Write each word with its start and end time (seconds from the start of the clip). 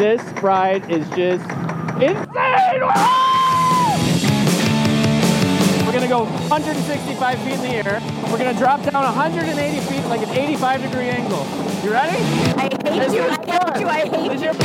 This 0.00 0.22
ride 0.42 0.90
is 0.90 1.06
just 1.10 1.44
insane! 2.00 2.80
We're 5.84 5.92
gonna 5.92 6.08
go 6.08 6.24
165 6.48 7.38
feet 7.40 7.52
in 7.52 7.60
the 7.60 7.68
air. 7.68 8.00
We're 8.32 8.38
gonna 8.38 8.56
drop 8.58 8.82
down 8.82 9.04
180 9.04 9.80
feet 9.80 10.02
like 10.06 10.22
an 10.22 10.30
85 10.30 10.82
degree 10.84 11.10
angle. 11.10 11.44
You 11.84 11.92
ready? 11.92 12.16
I 12.16 12.62
hate 12.62 12.82
This 12.82 13.12
you. 13.12 13.24
is 13.24 13.30
I 13.30 13.44
hate 13.44 13.62
fun. 13.62 13.80
you. 13.82 13.88
I 13.88 13.98
hate 14.08 14.10
This 14.32 14.40
you. 14.40 14.48
is- 14.48 14.56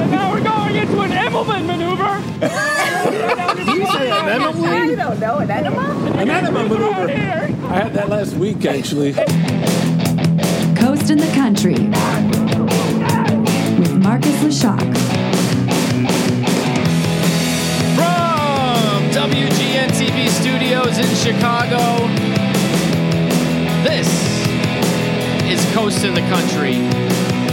And 0.00 0.10
now 0.10 0.32
we're 0.32 0.42
going 0.42 0.74
into 0.74 1.00
an 1.02 1.10
Immelman 1.12 1.66
maneuver. 1.66 2.18
you 3.76 3.86
say 3.92 4.10
an 4.10 4.24
I 4.24 4.38
don't 4.38 5.20
know. 5.20 5.38
An 5.38 5.50
enema? 5.52 5.86
An 6.18 6.28
enema 6.28 6.62
maneuver. 6.64 7.12
I 7.12 7.74
had 7.74 7.92
that 7.94 8.08
last 8.08 8.34
week, 8.34 8.64
actually. 8.66 9.12
Coast 10.74 11.10
in 11.10 11.18
the 11.18 11.30
Country 11.34 11.74
with 11.74 12.19
Marcus 14.10 14.42
Leshock. 14.42 14.80
From 17.94 19.04
WGN 19.12 19.90
TV 19.90 20.28
studios 20.28 20.98
in 20.98 21.14
Chicago, 21.14 22.08
this 23.84 24.08
is 25.48 25.64
Coast 25.74 26.04
in 26.04 26.14
the 26.14 26.22
Country. 26.22 26.74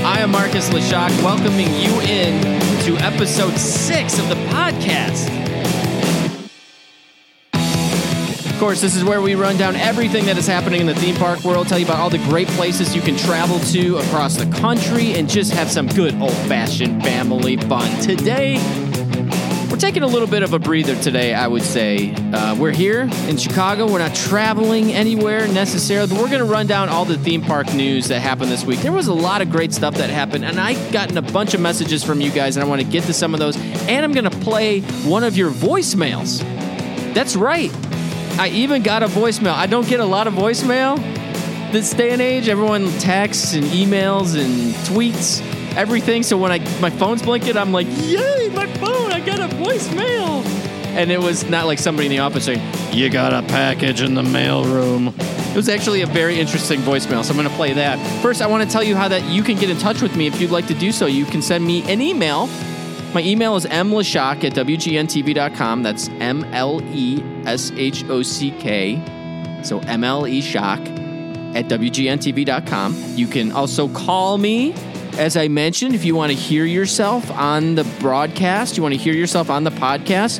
I 0.04 0.22
am 0.22 0.32
Marcus 0.32 0.72
Leshock, 0.72 1.12
welcoming 1.22 1.72
you 1.76 2.02
in 2.02 2.42
to 2.86 2.98
episode 3.06 3.56
six 3.60 4.18
of 4.18 4.28
the 4.28 4.36
podcast. 4.50 5.47
Of 8.58 8.62
course, 8.62 8.82
this 8.82 8.96
is 8.96 9.04
where 9.04 9.22
we 9.22 9.36
run 9.36 9.56
down 9.56 9.76
everything 9.76 10.26
that 10.26 10.36
is 10.36 10.48
happening 10.48 10.82
in 10.82 10.88
the 10.88 10.96
theme 10.96 11.14
park 11.18 11.44
world, 11.44 11.68
tell 11.68 11.78
you 11.78 11.86
about 11.86 12.00
all 12.00 12.10
the 12.10 12.18
great 12.18 12.48
places 12.48 12.96
you 12.96 13.04
can 13.04 13.16
travel 13.16 13.60
to 13.60 13.98
across 13.98 14.36
the 14.36 14.48
country, 14.58 15.14
and 15.14 15.30
just 15.30 15.54
have 15.54 15.70
some 15.70 15.86
good 15.86 16.20
old 16.20 16.34
fashioned 16.48 17.04
family 17.04 17.58
fun. 17.58 18.02
Today, 18.02 18.56
we're 19.70 19.78
taking 19.78 20.02
a 20.02 20.08
little 20.08 20.28
bit 20.28 20.42
of 20.42 20.54
a 20.54 20.60
breather 20.60 21.00
today, 21.04 21.36
I 21.36 21.48
would 21.48 21.62
say. 21.62 22.16
Uh, 22.34 22.56
we're 22.56 22.72
here 22.72 23.02
in 23.28 23.38
Chicago. 23.38 23.86
We're 23.86 24.00
not 24.00 24.16
traveling 24.16 24.92
anywhere 24.92 25.48
necessarily, 25.48 26.10
but 26.10 26.20
we're 26.20 26.30
going 26.30 26.40
to 26.40 26.46
run 26.46 26.66
down 26.66 26.90
all 26.90 27.06
the 27.06 27.20
theme 27.20 27.44
park 27.44 27.72
news 27.76 28.08
that 28.08 28.22
happened 28.22 28.50
this 28.50 28.66
week. 28.66 28.80
There 28.80 28.92
was 28.92 29.06
a 29.06 29.14
lot 29.14 29.44
of 29.44 29.52
great 29.52 29.72
stuff 29.72 29.94
that 29.98 30.10
happened, 30.10 30.44
and 30.44 30.60
I've 30.60 30.92
gotten 30.92 31.16
a 31.20 31.22
bunch 31.22 31.54
of 31.54 31.62
messages 31.62 32.04
from 32.04 32.22
you 32.22 32.32
guys, 32.32 32.58
and 32.58 32.64
I 32.64 32.68
want 32.68 32.82
to 32.82 32.88
get 32.88 33.04
to 33.04 33.14
some 33.14 33.36
of 33.36 33.40
those. 33.40 33.56
And 33.88 34.04
I'm 34.04 34.14
going 34.14 34.28
to 34.28 34.36
play 34.40 34.82
one 35.06 35.24
of 35.24 35.38
your 35.38 35.52
voicemails. 35.52 36.42
That's 37.14 37.36
right. 37.36 37.72
I 38.40 38.50
even 38.50 38.84
got 38.84 39.02
a 39.02 39.08
voicemail. 39.08 39.54
I 39.54 39.66
don't 39.66 39.88
get 39.88 40.00
a 40.00 40.06
lot 40.06 40.28
of 40.28 40.36
voicemail 40.36 40.98
this 41.72 41.92
day 41.94 42.12
and 42.12 42.22
age. 42.22 42.48
Everyone 42.48 42.88
texts 43.00 43.54
and 43.54 43.64
emails 43.66 44.40
and 44.40 44.74
tweets 44.86 45.42
everything. 45.76 46.22
So 46.22 46.38
when 46.38 46.52
I 46.52 46.60
my 46.80 46.92
phone's 46.92 47.24
blinking, 47.24 47.58
I'm 47.58 47.72
like, 47.72 47.88
"Yay, 48.02 48.50
my 48.50 48.68
phone! 48.76 49.12
I 49.12 49.22
got 49.22 49.40
a 49.40 49.48
voicemail!" 49.56 50.46
And 50.96 51.12
it 51.12 51.20
was 51.20 51.50
not 51.50 51.66
like 51.66 51.80
somebody 51.80 52.06
in 52.06 52.12
the 52.12 52.20
office 52.20 52.46
saying, 52.46 52.62
"You 52.92 53.10
got 53.10 53.34
a 53.34 53.42
package 53.48 54.02
in 54.02 54.14
the 54.14 54.24
mailroom." 54.24 55.14
It 55.50 55.56
was 55.56 55.70
actually 55.70 56.02
a 56.02 56.08
very 56.08 56.40
interesting 56.40 56.80
voicemail. 56.82 57.24
So 57.24 57.32
I'm 57.32 57.38
going 57.38 57.50
to 57.50 57.56
play 57.56 57.74
that. 57.74 57.98
First, 58.22 58.44
I 58.44 58.48
want 58.48 58.64
to 58.64 58.70
tell 58.70 58.84
you 58.84 58.96
how 58.96 59.08
that 59.08 59.24
you 59.24 59.42
can 59.42 59.58
get 59.58 59.72
in 59.72 59.78
touch 59.78 60.04
with 60.04 60.16
me 60.16 60.28
if 60.28 60.40
you'd 60.40 60.52
like 60.52 60.68
to 60.68 60.76
do 60.76 60.92
so. 60.92 61.08
You 61.08 61.26
can 61.26 61.42
send 61.42 61.66
me 61.66 61.82
an 61.92 62.02
email. 62.02 62.48
My 63.14 63.24
email 63.24 63.56
is 63.56 63.66
mleshock 63.66 64.44
at 64.44 64.54
wgntv.com. 64.54 65.84
That's 65.84 66.10
M 66.20 66.44
L 66.54 66.82
E 66.94 67.24
S 67.46 67.72
H 67.76 68.04
O 68.10 68.22
C 68.22 68.52
K. 68.52 69.02
So 69.64 69.80
M 69.80 70.04
L 70.04 70.28
E 70.28 70.42
shock 70.42 70.80
at 71.56 71.66
WGNTV.com. 71.66 72.96
You 73.16 73.28
can 73.28 73.52
also 73.52 73.88
call 73.88 74.38
me, 74.38 74.74
as 75.18 75.38
I 75.38 75.48
mentioned, 75.48 75.96
if 75.96 76.06
you 76.06 76.16
want 76.16 76.32
to 76.32 76.38
hear 76.38 76.66
yourself 76.66 77.32
on 77.32 77.76
the 77.76 77.84
broadcast, 78.00 78.78
you 78.78 78.84
want 78.84 78.94
to 78.94 79.00
hear 79.00 79.14
yourself 79.14 79.50
on 79.50 79.64
the 79.64 79.72
podcast. 79.72 80.40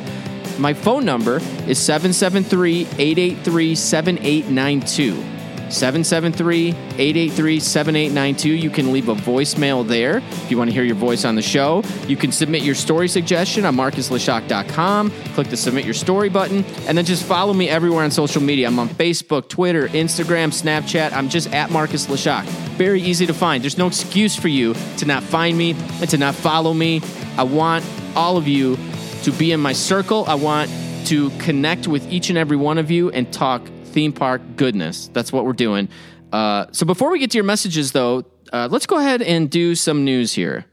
My 0.58 0.74
phone 0.74 1.04
number 1.04 1.36
is 1.66 1.78
773 1.78 2.82
883 2.98 3.74
7892. 3.74 5.37
773 5.70 6.68
883 6.68 7.60
7892. 7.60 8.48
You 8.48 8.70
can 8.70 8.92
leave 8.92 9.08
a 9.08 9.14
voicemail 9.14 9.86
there 9.86 10.18
if 10.18 10.50
you 10.50 10.58
want 10.58 10.70
to 10.70 10.74
hear 10.74 10.84
your 10.84 10.96
voice 10.96 11.24
on 11.24 11.34
the 11.34 11.42
show. 11.42 11.82
You 12.06 12.16
can 12.16 12.32
submit 12.32 12.62
your 12.62 12.74
story 12.74 13.08
suggestion 13.08 13.64
on 13.64 13.76
marcusleshock.com. 13.76 15.10
Click 15.34 15.48
the 15.48 15.56
submit 15.56 15.84
your 15.84 15.94
story 15.94 16.28
button, 16.28 16.64
and 16.86 16.96
then 16.96 17.04
just 17.04 17.24
follow 17.24 17.52
me 17.52 17.68
everywhere 17.68 18.04
on 18.04 18.10
social 18.10 18.42
media. 18.42 18.66
I'm 18.66 18.78
on 18.78 18.88
Facebook, 18.88 19.48
Twitter, 19.48 19.88
Instagram, 19.88 20.48
Snapchat. 20.48 21.12
I'm 21.12 21.28
just 21.28 21.52
at 21.52 21.70
Marcus 21.70 22.06
Leshock. 22.06 22.44
Very 22.76 23.02
easy 23.02 23.26
to 23.26 23.34
find. 23.34 23.62
There's 23.62 23.78
no 23.78 23.86
excuse 23.86 24.36
for 24.36 24.48
you 24.48 24.74
to 24.98 25.06
not 25.06 25.22
find 25.22 25.56
me 25.56 25.74
and 26.00 26.08
to 26.10 26.18
not 26.18 26.34
follow 26.34 26.72
me. 26.72 27.00
I 27.36 27.42
want 27.44 27.84
all 28.16 28.36
of 28.36 28.48
you 28.48 28.76
to 29.22 29.32
be 29.32 29.52
in 29.52 29.60
my 29.60 29.72
circle. 29.72 30.24
I 30.26 30.34
want 30.34 30.70
to 31.06 31.30
connect 31.38 31.88
with 31.88 32.10
each 32.12 32.28
and 32.28 32.38
every 32.38 32.56
one 32.56 32.78
of 32.78 32.90
you 32.90 33.10
and 33.10 33.32
talk 33.32 33.62
theme 33.98 34.12
park 34.12 34.40
goodness. 34.54 35.10
That's 35.12 35.32
what 35.32 35.44
we're 35.44 35.52
doing. 35.54 35.88
Uh, 36.30 36.66
so 36.70 36.86
before 36.86 37.10
we 37.10 37.18
get 37.18 37.32
to 37.32 37.36
your 37.36 37.44
messages, 37.44 37.90
though, 37.90 38.24
uh, 38.52 38.68
let's 38.70 38.86
go 38.86 38.96
ahead 38.96 39.22
and 39.22 39.50
do 39.50 39.74
some 39.74 40.04
news 40.04 40.32
here. 40.34 40.66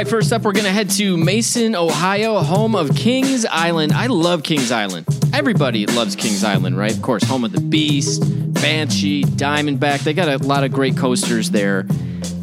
Right, 0.00 0.08
first 0.08 0.32
up, 0.32 0.40
we're 0.42 0.52
going 0.52 0.64
to 0.64 0.72
head 0.72 0.88
to 0.88 1.14
Mason, 1.18 1.76
Ohio, 1.76 2.38
home 2.38 2.74
of 2.74 2.96
Kings 2.96 3.44
Island. 3.44 3.92
I 3.92 4.06
love 4.06 4.42
Kings 4.42 4.72
Island. 4.72 5.06
Everybody 5.34 5.84
loves 5.84 6.16
Kings 6.16 6.42
Island, 6.42 6.78
right? 6.78 6.94
Of 6.94 7.02
course, 7.02 7.22
home 7.22 7.44
of 7.44 7.52
the 7.52 7.60
Beast, 7.60 8.22
Banshee, 8.54 9.24
Diamondback. 9.24 10.00
They 10.00 10.14
got 10.14 10.28
a 10.28 10.38
lot 10.38 10.64
of 10.64 10.72
great 10.72 10.96
coasters 10.96 11.50
there. 11.50 11.80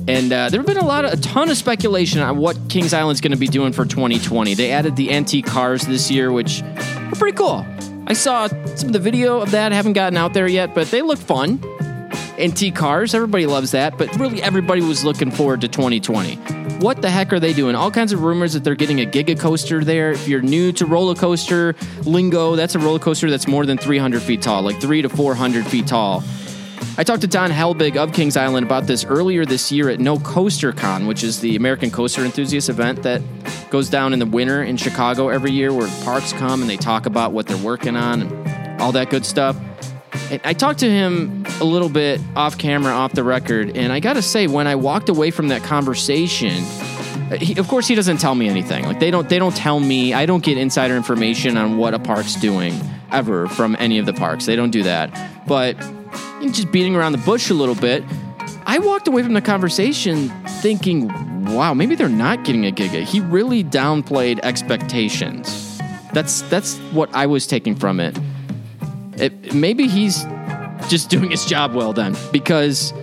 And 0.07 0.31
uh, 0.31 0.49
there 0.49 0.59
have 0.59 0.67
been 0.67 0.77
a 0.77 0.85
lot 0.85 1.05
of 1.05 1.13
a 1.13 1.17
ton 1.17 1.49
of 1.49 1.57
speculation 1.57 2.21
on 2.21 2.37
what 2.37 2.59
Kings 2.69 2.93
Island's 2.93 3.21
going 3.21 3.31
to 3.31 3.39
be 3.39 3.47
doing 3.47 3.73
for 3.73 3.85
2020. 3.85 4.53
They 4.53 4.71
added 4.71 4.95
the 4.95 5.11
antique 5.11 5.47
cars 5.47 5.81
this 5.81 6.11
year, 6.11 6.31
which 6.31 6.61
are 6.61 7.15
pretty 7.15 7.35
cool. 7.35 7.65
I 8.05 8.13
saw 8.13 8.49
some 8.75 8.89
of 8.89 8.93
the 8.93 8.99
video 8.99 9.39
of 9.39 9.49
that. 9.49 9.71
I 9.71 9.75
haven't 9.75 9.93
gotten 9.93 10.15
out 10.15 10.33
there 10.33 10.47
yet, 10.47 10.75
but 10.75 10.91
they 10.91 11.01
look 11.01 11.17
fun. 11.17 11.59
Antique 12.37 12.75
cars, 12.75 13.15
everybody 13.15 13.47
loves 13.47 13.71
that, 13.71 13.97
but 13.97 14.15
really 14.17 14.43
everybody 14.43 14.81
was 14.81 15.03
looking 15.03 15.31
forward 15.31 15.61
to 15.61 15.67
2020. 15.67 16.56
What 16.79 17.01
the 17.01 17.09
heck 17.09 17.33
are 17.33 17.39
they 17.39 17.53
doing? 17.53 17.73
All 17.73 17.89
kinds 17.89 18.13
of 18.13 18.21
rumors 18.21 18.53
that 18.53 18.63
they're 18.63 18.75
getting 18.75 19.01
a 19.01 19.05
Giga 19.05 19.39
coaster 19.39 19.83
there. 19.83 20.11
If 20.11 20.27
you're 20.27 20.43
new 20.43 20.71
to 20.73 20.85
roller 20.85 21.15
coaster 21.15 21.75
lingo, 22.03 22.55
that's 22.55 22.75
a 22.75 22.79
roller 22.79 22.99
coaster 22.99 23.31
that's 23.31 23.47
more 23.47 23.65
than 23.65 23.79
300 23.79 24.21
feet 24.21 24.43
tall, 24.43 24.61
like 24.61 24.79
three 24.79 25.01
to 25.01 25.09
400 25.09 25.65
feet 25.65 25.87
tall. 25.87 26.23
I 26.99 27.03
talked 27.03 27.21
to 27.21 27.27
Don 27.27 27.49
Helbig 27.49 27.97
of 27.97 28.13
Kings 28.13 28.37
Island 28.37 28.63
about 28.63 28.85
this 28.85 29.03
earlier 29.05 29.43
this 29.43 29.71
year 29.71 29.89
at 29.89 29.99
No 29.99 30.19
Coaster 30.19 30.71
Con, 30.71 31.07
which 31.07 31.23
is 31.23 31.41
the 31.41 31.55
American 31.55 31.89
Coaster 31.89 32.23
Enthusiast 32.23 32.69
event 32.69 33.01
that 33.01 33.23
goes 33.71 33.89
down 33.89 34.13
in 34.13 34.19
the 34.19 34.25
winter 34.27 34.61
in 34.61 34.77
Chicago 34.77 35.29
every 35.29 35.51
year, 35.51 35.73
where 35.73 35.87
parks 36.03 36.31
come 36.33 36.61
and 36.61 36.69
they 36.69 36.77
talk 36.77 37.07
about 37.07 37.31
what 37.31 37.47
they're 37.47 37.57
working 37.57 37.95
on 37.95 38.21
and 38.21 38.81
all 38.81 38.91
that 38.91 39.09
good 39.09 39.25
stuff. 39.25 39.57
And 40.29 40.41
I 40.43 40.53
talked 40.53 40.79
to 40.79 40.89
him 40.89 41.45
a 41.61 41.63
little 41.63 41.89
bit 41.89 42.19
off 42.35 42.57
camera, 42.57 42.91
off 42.91 43.13
the 43.13 43.23
record, 43.23 43.77
and 43.77 43.93
I 43.93 43.99
got 43.99 44.13
to 44.13 44.21
say, 44.21 44.47
when 44.47 44.67
I 44.67 44.75
walked 44.75 45.09
away 45.09 45.31
from 45.31 45.47
that 45.49 45.63
conversation, 45.63 46.63
uh, 47.31 47.37
he, 47.37 47.57
of 47.57 47.67
course 47.67 47.87
he 47.87 47.95
doesn't 47.95 48.17
tell 48.17 48.35
me 48.35 48.47
anything. 48.47 48.85
Like 48.85 48.99
they 48.99 49.11
don't 49.11 49.27
they 49.27 49.39
don't 49.39 49.55
tell 49.55 49.79
me. 49.79 50.13
I 50.13 50.25
don't 50.25 50.43
get 50.43 50.57
insider 50.57 50.95
information 50.95 51.57
on 51.57 51.77
what 51.77 51.93
a 51.93 51.99
park's 51.99 52.35
doing 52.35 52.79
ever 53.11 53.47
from 53.47 53.75
any 53.79 53.99
of 53.99 54.05
the 54.05 54.13
parks. 54.13 54.45
They 54.45 54.55
don't 54.55 54.71
do 54.71 54.83
that. 54.83 55.47
But 55.47 55.77
just 56.41 56.71
beating 56.71 56.95
around 56.95 57.13
the 57.13 57.17
bush 57.19 57.49
a 57.49 57.53
little 57.53 57.75
bit, 57.75 58.03
I 58.65 58.79
walked 58.79 59.07
away 59.07 59.23
from 59.23 59.33
the 59.33 59.41
conversation 59.41 60.29
thinking, 60.61 61.07
wow, 61.53 61.73
maybe 61.73 61.95
they're 61.95 62.09
not 62.09 62.43
getting 62.43 62.65
a 62.65 62.71
giga. 62.71 63.03
He 63.03 63.19
really 63.19 63.63
downplayed 63.63 64.39
expectations. 64.43 65.79
That's 66.13 66.41
that's 66.43 66.77
what 66.91 67.13
I 67.13 67.25
was 67.25 67.47
taking 67.47 67.75
from 67.75 67.99
it. 67.99 68.17
It 69.19 69.53
maybe 69.53 69.87
he's 69.87 70.23
just 70.87 71.09
doing 71.15 71.31
his 71.31 71.45
job 71.45 71.73
well 71.73 71.93
then, 71.93 72.15
because 72.31 72.93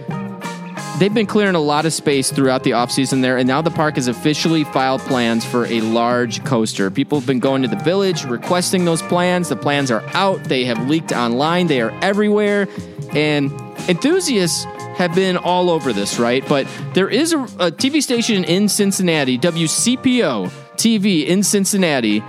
they've 0.98 1.14
been 1.14 1.26
clearing 1.26 1.54
a 1.54 1.60
lot 1.60 1.86
of 1.86 1.92
space 1.92 2.30
throughout 2.30 2.62
the 2.62 2.70
offseason 2.70 3.22
there, 3.22 3.36
and 3.36 3.46
now 3.46 3.60
the 3.60 3.70
park 3.70 3.96
has 3.96 4.08
officially 4.08 4.64
filed 4.64 5.00
plans 5.02 5.44
for 5.44 5.66
a 5.66 5.80
large 5.80 6.44
coaster. 6.44 6.90
People 6.90 7.18
have 7.18 7.26
been 7.26 7.40
going 7.40 7.62
to 7.62 7.68
the 7.68 7.76
village 7.76 8.24
requesting 8.24 8.84
those 8.84 9.02
plans. 9.02 9.48
The 9.48 9.56
plans 9.56 9.90
are 9.90 10.02
out, 10.14 10.44
they 10.44 10.64
have 10.64 10.88
leaked 10.88 11.12
online, 11.12 11.66
they 11.66 11.80
are 11.80 11.90
everywhere, 12.02 12.68
and 13.12 13.50
enthusiasts 13.88 14.64
have 14.96 15.14
been 15.14 15.36
all 15.36 15.70
over 15.70 15.92
this, 15.92 16.18
right? 16.18 16.46
But 16.48 16.68
there 16.94 17.08
is 17.08 17.32
a, 17.32 17.38
a 17.38 17.72
TV 17.72 18.00
station 18.00 18.44
in 18.44 18.68
Cincinnati, 18.68 19.38
WCPO 19.38 20.48
TV 20.76 21.26
in 21.26 21.42
Cincinnati. 21.42 22.22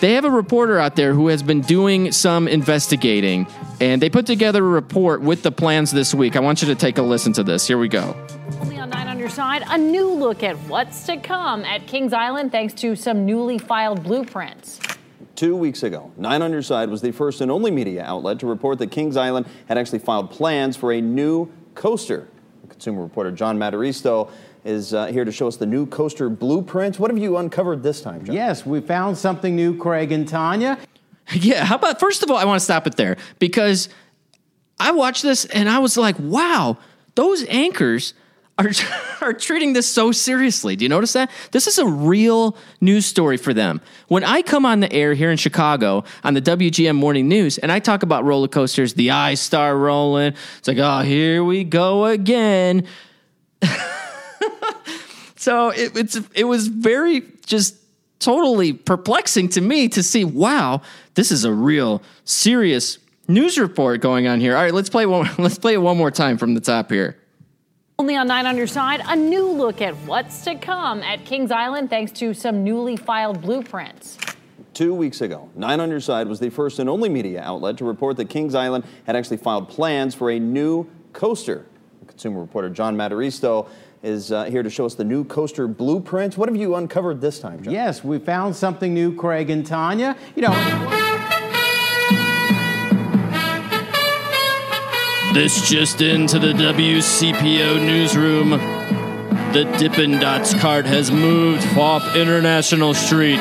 They 0.00 0.12
have 0.12 0.24
a 0.24 0.30
reporter 0.30 0.78
out 0.78 0.94
there 0.94 1.12
who 1.12 1.26
has 1.26 1.42
been 1.42 1.60
doing 1.60 2.12
some 2.12 2.46
investigating, 2.46 3.48
and 3.80 4.00
they 4.00 4.08
put 4.08 4.26
together 4.26 4.64
a 4.64 4.68
report 4.68 5.22
with 5.22 5.42
the 5.42 5.50
plans 5.50 5.90
this 5.90 6.14
week. 6.14 6.36
I 6.36 6.40
want 6.40 6.62
you 6.62 6.68
to 6.68 6.76
take 6.76 6.98
a 6.98 7.02
listen 7.02 7.32
to 7.32 7.42
this. 7.42 7.66
Here 7.66 7.78
we 7.78 7.88
go. 7.88 8.14
Only 8.60 8.78
on 8.78 8.90
9 8.90 9.08
on 9.08 9.18
your 9.18 9.28
side, 9.28 9.64
a 9.66 9.76
new 9.76 10.08
look 10.08 10.44
at 10.44 10.56
what's 10.68 11.04
to 11.06 11.16
come 11.16 11.64
at 11.64 11.88
Kings 11.88 12.12
Island 12.12 12.52
thanks 12.52 12.74
to 12.74 12.94
some 12.94 13.26
newly 13.26 13.58
filed 13.58 14.04
blueprints. 14.04 14.78
Two 15.34 15.56
weeks 15.56 15.82
ago, 15.82 16.12
Nine 16.16 16.42
on 16.42 16.52
Your 16.52 16.62
Side 16.62 16.90
was 16.90 17.02
the 17.02 17.10
first 17.10 17.40
and 17.40 17.50
only 17.50 17.72
media 17.72 18.04
outlet 18.04 18.38
to 18.38 18.46
report 18.46 18.78
that 18.78 18.92
Kings 18.92 19.16
Island 19.16 19.46
had 19.66 19.78
actually 19.78 19.98
filed 19.98 20.30
plans 20.30 20.76
for 20.76 20.92
a 20.92 21.00
new 21.00 21.50
coaster. 21.74 22.28
Consumer 22.68 23.02
reporter 23.02 23.32
John 23.32 23.58
Mataristo 23.58 24.30
is 24.64 24.94
uh, 24.94 25.06
here 25.06 25.24
to 25.24 25.32
show 25.32 25.46
us 25.46 25.56
the 25.56 25.66
new 25.66 25.86
coaster 25.86 26.28
blueprints. 26.28 26.98
What 26.98 27.10
have 27.10 27.18
you 27.18 27.36
uncovered 27.36 27.82
this 27.82 28.00
time, 28.00 28.24
John? 28.24 28.34
Yes, 28.34 28.66
we 28.66 28.80
found 28.80 29.16
something 29.18 29.54
new, 29.54 29.76
Craig 29.76 30.12
and 30.12 30.26
Tanya. 30.26 30.78
Yeah, 31.34 31.66
how 31.66 31.76
about 31.76 32.00
first 32.00 32.22
of 32.22 32.30
all, 32.30 32.38
I 32.38 32.46
want 32.46 32.58
to 32.58 32.64
stop 32.64 32.86
it 32.86 32.96
there 32.96 33.18
because 33.38 33.90
I 34.80 34.92
watched 34.92 35.22
this 35.22 35.44
and 35.44 35.68
I 35.68 35.78
was 35.78 35.98
like, 35.98 36.16
wow, 36.18 36.78
those 37.16 37.44
anchors 37.48 38.14
are, 38.58 38.70
are 39.20 39.32
treating 39.32 39.72
this 39.72 39.86
so 39.86 40.12
seriously. 40.12 40.76
Do 40.76 40.84
you 40.84 40.88
notice 40.88 41.12
that? 41.12 41.30
This 41.52 41.66
is 41.66 41.78
a 41.78 41.86
real 41.86 42.56
news 42.80 43.06
story 43.06 43.36
for 43.36 43.54
them. 43.54 43.80
When 44.08 44.24
I 44.24 44.42
come 44.42 44.66
on 44.66 44.80
the 44.80 44.92
air 44.92 45.14
here 45.14 45.30
in 45.30 45.36
Chicago 45.36 46.04
on 46.24 46.34
the 46.34 46.42
WGN 46.42 46.96
Morning 46.96 47.28
News 47.28 47.58
and 47.58 47.70
I 47.70 47.78
talk 47.78 48.02
about 48.02 48.24
roller 48.24 48.48
coasters, 48.48 48.94
the 48.94 49.10
eyes 49.10 49.40
start 49.40 49.76
rolling. 49.76 50.34
It's 50.58 50.68
like, 50.68 50.78
oh, 50.78 51.00
here 51.00 51.44
we 51.44 51.64
go 51.64 52.06
again. 52.06 52.86
so 55.48 55.70
it, 55.70 55.96
it's 55.96 56.20
it 56.34 56.44
was 56.44 56.68
very 56.68 57.22
just 57.46 57.76
totally 58.18 58.74
perplexing 58.74 59.48
to 59.48 59.62
me 59.62 59.88
to 59.88 60.02
see. 60.02 60.22
Wow, 60.22 60.82
this 61.14 61.32
is 61.32 61.46
a 61.46 61.52
real 61.52 62.02
serious 62.24 62.98
news 63.28 63.58
report 63.58 64.02
going 64.02 64.28
on 64.28 64.40
here. 64.40 64.54
All 64.54 64.62
right, 64.62 64.74
let's 64.74 64.90
play 64.90 65.06
one. 65.06 65.30
Let's 65.38 65.58
play 65.58 65.72
it 65.72 65.78
one 65.78 65.96
more 65.96 66.10
time 66.10 66.36
from 66.36 66.52
the 66.52 66.60
top 66.60 66.90
here. 66.90 67.16
Only 67.98 68.14
on 68.14 68.28
9 68.28 68.44
on 68.44 68.58
your 68.58 68.66
side, 68.66 69.00
a 69.06 69.16
new 69.16 69.48
look 69.50 69.80
at 69.80 69.94
what's 70.04 70.42
to 70.42 70.54
come 70.54 71.02
at 71.02 71.24
Kings 71.24 71.50
Island 71.50 71.88
thanks 71.88 72.12
to 72.20 72.34
some 72.34 72.62
newly 72.62 72.96
filed 72.96 73.40
blueprints. 73.40 74.18
Two 74.74 74.94
weeks 74.94 75.22
ago, 75.22 75.48
Nine 75.56 75.80
on 75.80 75.88
Your 75.90 75.98
Side 75.98 76.28
was 76.28 76.38
the 76.40 76.50
first 76.50 76.78
and 76.78 76.90
only 76.90 77.08
media 77.08 77.42
outlet 77.42 77.78
to 77.78 77.86
report 77.86 78.18
that 78.18 78.28
Kings 78.28 78.54
Island 78.54 78.84
had 79.06 79.16
actually 79.16 79.38
filed 79.38 79.70
plans 79.70 80.14
for 80.14 80.30
a 80.30 80.38
new 80.38 80.86
coaster. 81.14 81.64
Consumer 82.06 82.40
reporter 82.40 82.68
John 82.68 82.96
Mataristo 82.96 83.68
is 84.02 84.32
uh, 84.32 84.44
here 84.44 84.62
to 84.62 84.70
show 84.70 84.86
us 84.86 84.94
the 84.94 85.04
new 85.04 85.24
coaster 85.24 85.66
blueprints. 85.66 86.36
What 86.36 86.48
have 86.48 86.56
you 86.56 86.74
uncovered 86.76 87.20
this 87.20 87.38
time, 87.38 87.62
John? 87.62 87.72
Yes, 87.72 88.04
we 88.04 88.18
found 88.18 88.54
something 88.54 88.94
new, 88.94 89.14
Craig 89.14 89.50
and 89.50 89.66
Tanya. 89.66 90.16
You 90.34 90.42
know. 90.42 91.04
This 95.34 95.68
just 95.68 96.00
into 96.00 96.38
the 96.38 96.52
WCPO 96.52 97.84
newsroom. 97.84 98.50
The 99.52 99.64
Dippin' 99.78 100.12
Dots 100.20 100.54
cart 100.54 100.84
has 100.86 101.10
moved 101.10 101.66
off 101.76 102.16
International 102.16 102.92
Street. 102.92 103.40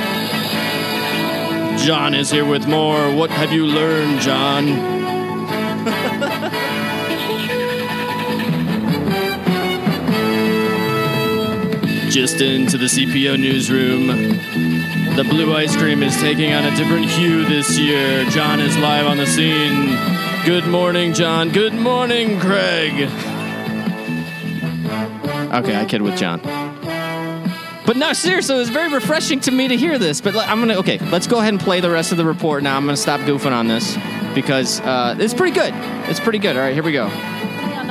John 1.86 2.14
is 2.14 2.30
here 2.30 2.46
with 2.46 2.68
more. 2.68 3.14
What 3.16 3.30
have 3.30 3.52
you 3.52 3.66
learned, 3.66 4.22
John? 4.22 4.97
Just 12.18 12.42
into 12.42 12.80
the 12.80 12.88
CPO 12.88 13.40
newsroom. 13.40 14.08
The 15.16 15.24
blue 15.30 15.54
ice 15.54 15.76
cream 15.76 16.02
is 16.02 16.20
taking 16.20 16.52
on 16.52 16.66
a 16.66 16.76
different 16.76 17.06
hue 17.06 17.46
this 17.46 17.78
year. 17.78 18.26
John 18.32 18.60
is 18.60 18.76
live 18.80 19.06
on 19.06 19.18
the 19.18 19.28
scene. 19.28 19.96
Good 20.44 20.66
morning, 20.66 21.14
John. 21.14 21.52
Good 21.52 21.76
morning, 21.76 22.40
Craig. 22.40 23.08
Okay, 25.54 25.80
I 25.80 25.86
kid 25.88 26.02
with 26.02 26.18
John. 26.18 26.42
But 27.86 27.98
no, 27.98 28.14
seriously, 28.14 28.56
it 28.56 28.60
was 28.60 28.70
very 28.70 28.92
refreshing 28.92 29.40
to 29.42 29.52
me 29.52 29.68
to 29.68 29.78
hear 29.78 30.00
this. 30.00 30.20
But 30.20 30.36
I'm 30.36 30.60
gonna 30.60 30.78
okay, 30.78 30.98
let's 31.12 31.28
go 31.28 31.38
ahead 31.38 31.54
and 31.54 31.62
play 31.62 31.82
the 31.82 31.92
rest 31.92 32.12
of 32.12 32.18
the 32.18 32.26
report 32.26 32.64
now. 32.64 32.78
I'm 32.78 32.86
gonna 32.86 32.98
stop 32.98 33.20
goofing 33.22 33.52
on 33.52 33.68
this 33.68 33.96
because 34.34 34.82
uh, 34.82 35.16
it's 35.20 35.36
pretty 35.36 35.54
good. 35.54 35.74
It's 36.10 36.20
pretty 36.20 36.40
good. 36.40 36.56
All 36.56 36.64
right, 36.64 36.74
here 36.74 36.84
we 36.84 36.94
go. 36.94 37.10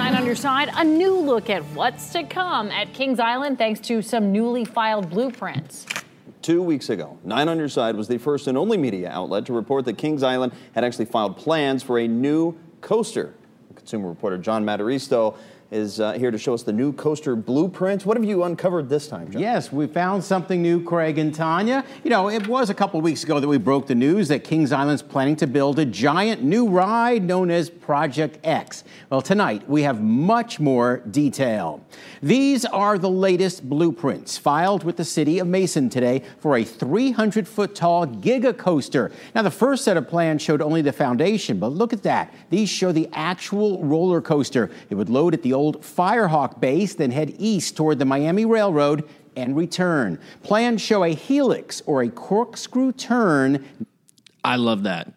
Only 0.06 0.18
9 0.18 0.22
on 0.22 0.26
your 0.26 0.36
side, 0.36 0.70
a 0.72 0.84
new 0.84 1.18
look 1.18 1.50
at 1.50 1.64
what's 1.74 2.10
to 2.10 2.22
come 2.22 2.70
at 2.70 2.92
Kings 2.92 3.18
Island 3.18 3.58
thanks 3.58 3.80
to 3.88 4.02
some 4.02 4.30
newly 4.30 4.64
filed 4.64 5.10
blueprints. 5.10 5.84
Two 6.42 6.62
weeks 6.62 6.90
ago, 6.90 7.18
Nine 7.24 7.48
on 7.48 7.58
Your 7.58 7.68
Side 7.68 7.96
was 7.96 8.06
the 8.06 8.16
first 8.16 8.46
and 8.46 8.56
only 8.56 8.76
media 8.76 9.10
outlet 9.10 9.46
to 9.46 9.52
report 9.52 9.84
that 9.86 9.98
Kings 9.98 10.22
Island 10.22 10.52
had 10.76 10.84
actually 10.84 11.06
filed 11.06 11.36
plans 11.36 11.82
for 11.82 11.98
a 11.98 12.06
new 12.06 12.56
coaster. 12.82 13.34
Consumer 13.74 14.08
reporter 14.08 14.38
John 14.38 14.64
Mataristo 14.64 15.36
is 15.70 15.98
uh, 15.98 16.12
here 16.12 16.30
to 16.30 16.38
show 16.38 16.54
us 16.54 16.62
the 16.62 16.72
new 16.72 16.92
coaster 16.92 17.34
blueprints. 17.34 18.06
What 18.06 18.16
have 18.16 18.24
you 18.24 18.44
uncovered 18.44 18.88
this 18.88 19.08
time, 19.08 19.30
John? 19.30 19.42
Yes, 19.42 19.72
we 19.72 19.86
found 19.86 20.22
something 20.22 20.62
new, 20.62 20.82
Craig 20.82 21.18
and 21.18 21.34
Tanya. 21.34 21.84
You 22.04 22.10
know, 22.10 22.28
it 22.30 22.46
was 22.46 22.70
a 22.70 22.74
couple 22.74 23.00
weeks 23.00 23.24
ago 23.24 23.40
that 23.40 23.48
we 23.48 23.58
broke 23.58 23.86
the 23.86 23.94
news 23.94 24.28
that 24.28 24.44
Kings 24.44 24.70
Island's 24.70 25.02
planning 25.02 25.34
to 25.36 25.46
build 25.46 25.78
a 25.78 25.84
giant 25.84 26.42
new 26.42 26.68
ride 26.68 27.24
known 27.24 27.50
as 27.50 27.68
Project 27.68 28.38
X. 28.44 28.84
Well, 29.10 29.22
tonight 29.22 29.68
we 29.68 29.82
have 29.82 30.00
much 30.00 30.60
more 30.60 30.98
detail. 31.10 31.84
These 32.22 32.64
are 32.64 32.96
the 32.96 33.10
latest 33.10 33.68
blueprints 33.68 34.38
filed 34.38 34.84
with 34.84 34.96
the 34.96 35.04
city 35.04 35.40
of 35.40 35.48
Mason 35.48 35.88
today 35.88 36.22
for 36.38 36.56
a 36.56 36.64
300 36.64 37.48
foot 37.48 37.74
tall 37.74 38.06
giga 38.06 38.56
coaster. 38.56 39.10
Now, 39.34 39.42
the 39.42 39.50
first 39.50 39.84
set 39.84 39.96
of 39.96 40.08
plans 40.08 40.42
showed 40.42 40.62
only 40.62 40.82
the 40.82 40.92
foundation, 40.92 41.58
but 41.58 41.68
look 41.68 41.92
at 41.92 42.04
that. 42.04 42.32
These 42.50 42.68
show 42.68 42.92
the 42.92 43.08
actual 43.12 43.84
roller 43.84 44.20
coaster. 44.20 44.70
It 44.90 44.94
would 44.94 45.08
load 45.08 45.34
at 45.34 45.42
the 45.42 45.55
old 45.56 45.82
Firehawk 45.82 46.60
base, 46.60 46.94
then 46.94 47.10
head 47.10 47.34
east 47.38 47.76
toward 47.76 47.98
the 47.98 48.04
Miami 48.04 48.44
Railroad 48.44 49.08
and 49.34 49.56
return. 49.56 50.20
Plans 50.42 50.80
show 50.80 51.02
a 51.02 51.14
helix 51.14 51.82
or 51.86 52.02
a 52.02 52.08
corkscrew 52.08 52.92
turn. 52.92 53.66
I 54.44 54.56
love 54.56 54.84
that. 54.84 55.12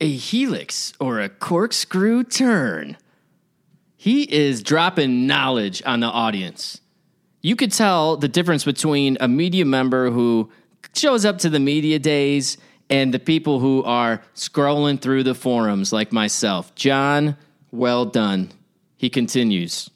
A 0.00 0.10
helix 0.10 0.92
or 0.98 1.20
a 1.20 1.28
corkscrew 1.28 2.24
turn. 2.24 2.96
He 3.96 4.22
is 4.22 4.62
dropping 4.62 5.26
knowledge 5.26 5.82
on 5.84 6.00
the 6.00 6.06
audience. 6.06 6.80
You 7.42 7.54
could 7.56 7.72
tell 7.72 8.16
the 8.16 8.28
difference 8.28 8.64
between 8.64 9.16
a 9.20 9.28
media 9.28 9.64
member 9.64 10.10
who 10.10 10.50
shows 10.94 11.24
up 11.24 11.38
to 11.38 11.50
the 11.50 11.60
media 11.60 11.98
days 11.98 12.58
and 12.88 13.14
the 13.14 13.18
people 13.18 13.60
who 13.60 13.84
are 13.84 14.22
scrolling 14.34 15.00
through 15.00 15.22
the 15.22 15.34
forums 15.34 15.92
like 15.92 16.12
myself. 16.12 16.74
John, 16.74 17.36
well 17.70 18.04
done. 18.04 18.50
He 19.00 19.08
continues. 19.08 19.88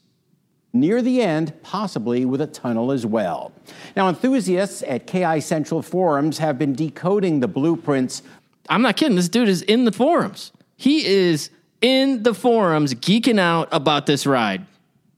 Near 0.73 1.03
the 1.03 1.21
end, 1.21 1.53
possibly 1.61 2.25
with 2.25 2.41
a 2.41 2.47
tunnel 2.47 2.91
as 2.91 3.05
well. 3.05 3.51
Now, 3.95 4.09
enthusiasts 4.09 4.81
at 4.87 5.05
KI 5.05 5.41
Central 5.41 5.83
Forums 5.83 6.39
have 6.39 6.57
been 6.57 6.73
decoding 6.73 7.39
the 7.39 7.47
blueprints. 7.47 8.23
I'm 8.67 8.81
not 8.81 8.97
kidding. 8.97 9.15
This 9.15 9.29
dude 9.29 9.47
is 9.47 9.61
in 9.61 9.85
the 9.85 9.91
forums. 9.91 10.51
He 10.75 11.05
is 11.05 11.51
in 11.81 12.23
the 12.23 12.33
forums 12.33 12.95
geeking 12.95 13.39
out 13.39 13.69
about 13.71 14.07
this 14.07 14.25
ride. 14.25 14.65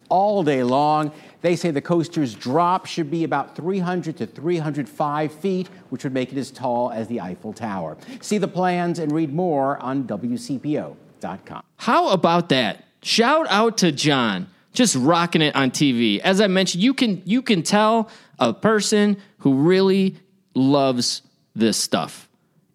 all 0.09 0.43
day 0.43 0.63
long. 0.63 1.13
They 1.41 1.55
say 1.55 1.71
the 1.71 1.81
coaster's 1.81 2.35
drop 2.35 2.87
should 2.87 3.09
be 3.09 3.23
about 3.23 3.55
300 3.55 4.17
to 4.17 4.25
305 4.25 5.31
feet, 5.31 5.69
which 5.91 6.03
would 6.03 6.13
make 6.13 6.33
it 6.33 6.37
as 6.37 6.51
tall 6.51 6.91
as 6.91 7.07
the 7.07 7.21
Eiffel 7.21 7.53
Tower. 7.53 7.95
See 8.19 8.37
the 8.37 8.49
plans 8.49 8.99
and 8.99 9.13
read 9.13 9.33
more 9.33 9.77
on 9.79 10.03
WCPO.com. 10.03 11.63
How 11.77 12.09
about 12.09 12.49
that? 12.49 12.83
Shout 13.01 13.47
out 13.49 13.77
to 13.79 13.91
John, 13.91 14.47
just 14.73 14.95
rocking 14.95 15.41
it 15.41 15.55
on 15.55 15.71
TV. 15.71 16.19
As 16.19 16.41
I 16.41 16.47
mentioned, 16.47 16.83
you 16.83 16.93
can 16.93 17.21
you 17.25 17.41
can 17.41 17.63
tell 17.63 18.09
a 18.39 18.53
person 18.53 19.17
who 19.39 19.55
really 19.55 20.17
loves 20.53 21.21
this 21.55 21.77
stuff. 21.77 22.27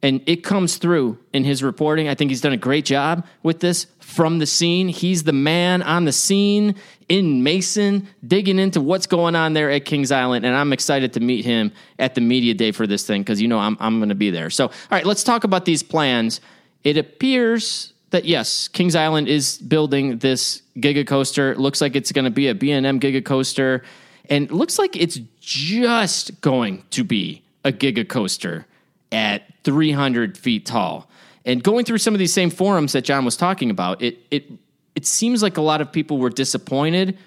And 0.05 0.21
it 0.26 0.43
comes 0.43 0.79
through 0.79 1.19
in 1.33 1.45
his 1.45 1.62
reporting. 1.62 2.09
I 2.09 2.17
think 2.17 2.33
he's 2.33 2.41
done 2.41 2.52
a 2.52 2.57
great 2.57 2.85
job 2.85 3.25
with 3.45 3.61
this 3.61 3.87
from 4.00 4.41
the 4.41 4.47
scene. 4.47 4.88
He's 4.88 5.23
the 5.23 5.33
man 5.33 5.81
on 5.81 6.07
the 6.07 6.12
scene 6.12 6.75
in 7.09 7.45
Mason, 7.45 8.09
digging 8.26 8.59
into 8.59 8.81
what's 8.81 9.07
going 9.07 9.37
on 9.37 9.52
there 9.52 9.71
at 9.71 9.85
Kings 9.85 10.11
Island. 10.11 10.45
And 10.45 10.57
I'm 10.57 10.73
excited 10.73 11.12
to 11.12 11.21
meet 11.21 11.45
him 11.45 11.71
at 12.00 12.17
the 12.17 12.21
media 12.21 12.52
day 12.52 12.73
for 12.73 12.85
this 12.85 13.07
thing 13.07 13.23
because 13.23 13.41
you 13.41 13.47
know 13.47 13.61
I'm, 13.61 13.76
I'm 13.79 14.00
going 14.00 14.09
to 14.09 14.17
be 14.17 14.31
there. 14.31 14.50
So, 14.50 14.67
all 14.67 14.73
right, 14.91 15.07
let's 15.07 15.23
talk 15.23 15.45
about 15.45 15.67
these 15.67 15.85
plans. 15.85 16.41
It 16.83 16.97
appears 16.97 17.93
that 18.12 18.25
yes, 18.25 18.69
Kings 18.69 18.95
Island 18.95 19.28
is 19.28 19.59
building 19.59 20.19
this 20.19 20.62
Giga 20.76 21.07
Coaster. 21.07 21.52
It 21.52 21.59
looks 21.59 21.81
like 21.81 21.97
it's 21.97 22.12
going 22.12 22.25
to 22.25 22.31
be 22.31 22.49
a 22.49 22.54
B&M 22.54 23.00
Giga 23.00 23.25
Coaster. 23.25 23.83
And 24.31 24.50
looks 24.50 24.78
like 24.78 24.97
it's 24.97 25.19
just 25.40 26.40
going 26.40 26.85
to 26.90 27.04
be 27.04 27.42
a 27.64 27.73
Giga 27.73 28.09
Coaster 28.09 28.66
at 29.11 29.42
300 29.64 30.38
feet 30.38 30.64
tall. 30.64 31.11
And 31.45 31.62
going 31.62 31.85
through 31.85 31.99
some 31.99 32.14
of 32.14 32.19
these 32.19 32.33
same 32.33 32.50
forums 32.50 32.92
that 32.92 33.02
John 33.02 33.25
was 33.25 33.37
talking 33.37 33.71
about, 33.71 34.00
it 34.00 34.19
it 34.31 34.50
it 34.95 35.07
seems 35.07 35.42
like 35.42 35.57
a 35.57 35.61
lot 35.61 35.81
of 35.81 35.90
people 35.90 36.19
were 36.19 36.31
disappointed 36.31 37.19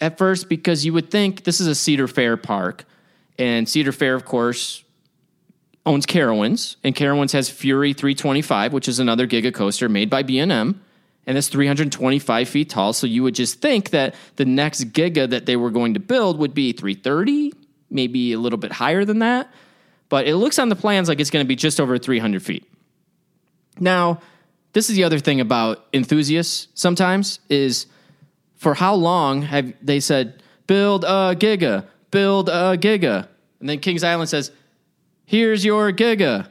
at 0.00 0.18
first 0.18 0.48
because 0.48 0.84
you 0.84 0.92
would 0.92 1.10
think 1.10 1.44
this 1.44 1.60
is 1.60 1.66
a 1.66 1.74
Cedar 1.74 2.06
Fair 2.06 2.36
park, 2.36 2.84
and 3.38 3.68
Cedar 3.68 3.92
Fair, 3.92 4.14
of 4.14 4.24
course, 4.24 4.84
owns 5.86 6.06
Carowinds, 6.06 6.76
and 6.84 6.94
Carowinds 6.94 7.32
has 7.32 7.48
Fury 7.48 7.92
325, 7.92 8.72
which 8.72 8.88
is 8.88 8.98
another 8.98 9.26
Giga 9.26 9.52
coaster 9.52 9.88
made 9.88 10.10
by 10.10 10.22
B&M, 10.22 10.80
and 11.26 11.38
it's 11.38 11.48
325 11.48 12.48
feet 12.48 12.70
tall. 12.70 12.92
So 12.92 13.06
you 13.06 13.22
would 13.22 13.34
just 13.34 13.60
think 13.60 13.90
that 13.90 14.14
the 14.36 14.44
next 14.44 14.92
Giga 14.92 15.30
that 15.30 15.46
they 15.46 15.56
were 15.56 15.70
going 15.70 15.94
to 15.94 16.00
build 16.00 16.38
would 16.38 16.54
be 16.54 16.72
330, 16.72 17.52
maybe 17.90 18.32
a 18.32 18.38
little 18.38 18.58
bit 18.58 18.72
higher 18.72 19.04
than 19.04 19.20
that. 19.20 19.50
But 20.08 20.26
it 20.26 20.36
looks 20.36 20.58
on 20.58 20.68
the 20.68 20.76
plans 20.76 21.08
like 21.08 21.20
it's 21.20 21.30
going 21.30 21.44
to 21.44 21.48
be 21.48 21.56
just 21.56 21.80
over 21.80 21.96
300 21.96 22.42
feet. 22.42 22.66
Now, 23.78 24.20
this 24.72 24.90
is 24.90 24.96
the 24.96 25.04
other 25.04 25.18
thing 25.18 25.40
about 25.40 25.86
enthusiasts 25.92 26.68
sometimes 26.74 27.40
is 27.48 27.86
for 28.56 28.74
how 28.74 28.94
long 28.94 29.42
have 29.42 29.72
they 29.82 30.00
said 30.00 30.42
build 30.66 31.04
a 31.04 31.34
giga, 31.38 31.86
build 32.10 32.48
a 32.48 32.76
giga, 32.76 33.26
and 33.60 33.68
then 33.68 33.78
Kings 33.78 34.04
Island 34.04 34.28
says, 34.28 34.50
"Here's 35.30 35.64
your 35.64 35.92
giga," 35.92 36.48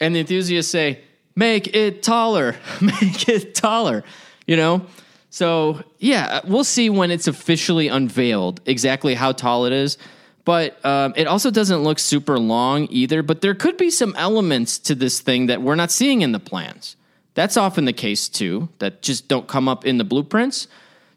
and 0.00 0.14
the 0.14 0.20
enthusiasts 0.20 0.72
say, 0.72 1.00
"Make 1.36 1.76
it 1.76 2.02
taller, 2.02 2.56
make 2.80 3.28
it 3.28 3.54
taller," 3.54 4.04
you 4.46 4.56
know. 4.56 4.86
So 5.28 5.82
yeah, 5.98 6.40
we'll 6.44 6.64
see 6.64 6.88
when 6.88 7.10
it's 7.10 7.26
officially 7.26 7.88
unveiled 7.88 8.62
exactly 8.64 9.12
how 9.12 9.32
tall 9.32 9.66
it 9.66 9.74
is. 9.74 9.98
But 10.46 10.82
um, 10.82 11.12
it 11.14 11.26
also 11.26 11.50
doesn't 11.50 11.82
look 11.82 11.98
super 11.98 12.38
long 12.38 12.88
either. 12.90 13.22
But 13.22 13.42
there 13.42 13.54
could 13.54 13.76
be 13.76 13.90
some 13.90 14.14
elements 14.16 14.78
to 14.78 14.94
this 14.94 15.20
thing 15.20 15.46
that 15.46 15.60
we're 15.60 15.74
not 15.74 15.90
seeing 15.90 16.22
in 16.22 16.32
the 16.32 16.40
plans. 16.40 16.96
That's 17.34 17.58
often 17.58 17.84
the 17.84 17.92
case 17.92 18.30
too, 18.30 18.70
that 18.78 19.02
just 19.02 19.28
don't 19.28 19.46
come 19.46 19.68
up 19.68 19.84
in 19.84 19.98
the 19.98 20.04
blueprints. 20.04 20.68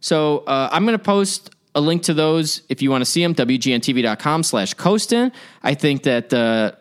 So 0.02 0.40
uh, 0.40 0.68
I'm 0.70 0.86
going 0.86 0.98
to 0.98 1.04
post 1.04 1.50
a 1.74 1.82
link 1.82 2.04
to 2.04 2.14
those 2.14 2.62
if 2.68 2.82
you 2.82 2.92
want 2.92 3.02
to 3.04 3.10
see 3.10 3.24
them, 3.24 3.34
WGNTV.com 3.34 4.44
slash 4.44 4.74
Coastin. 4.76 5.32
I 5.64 5.76
think 5.76 6.04
that 6.04 6.34
uh, 6.34 6.74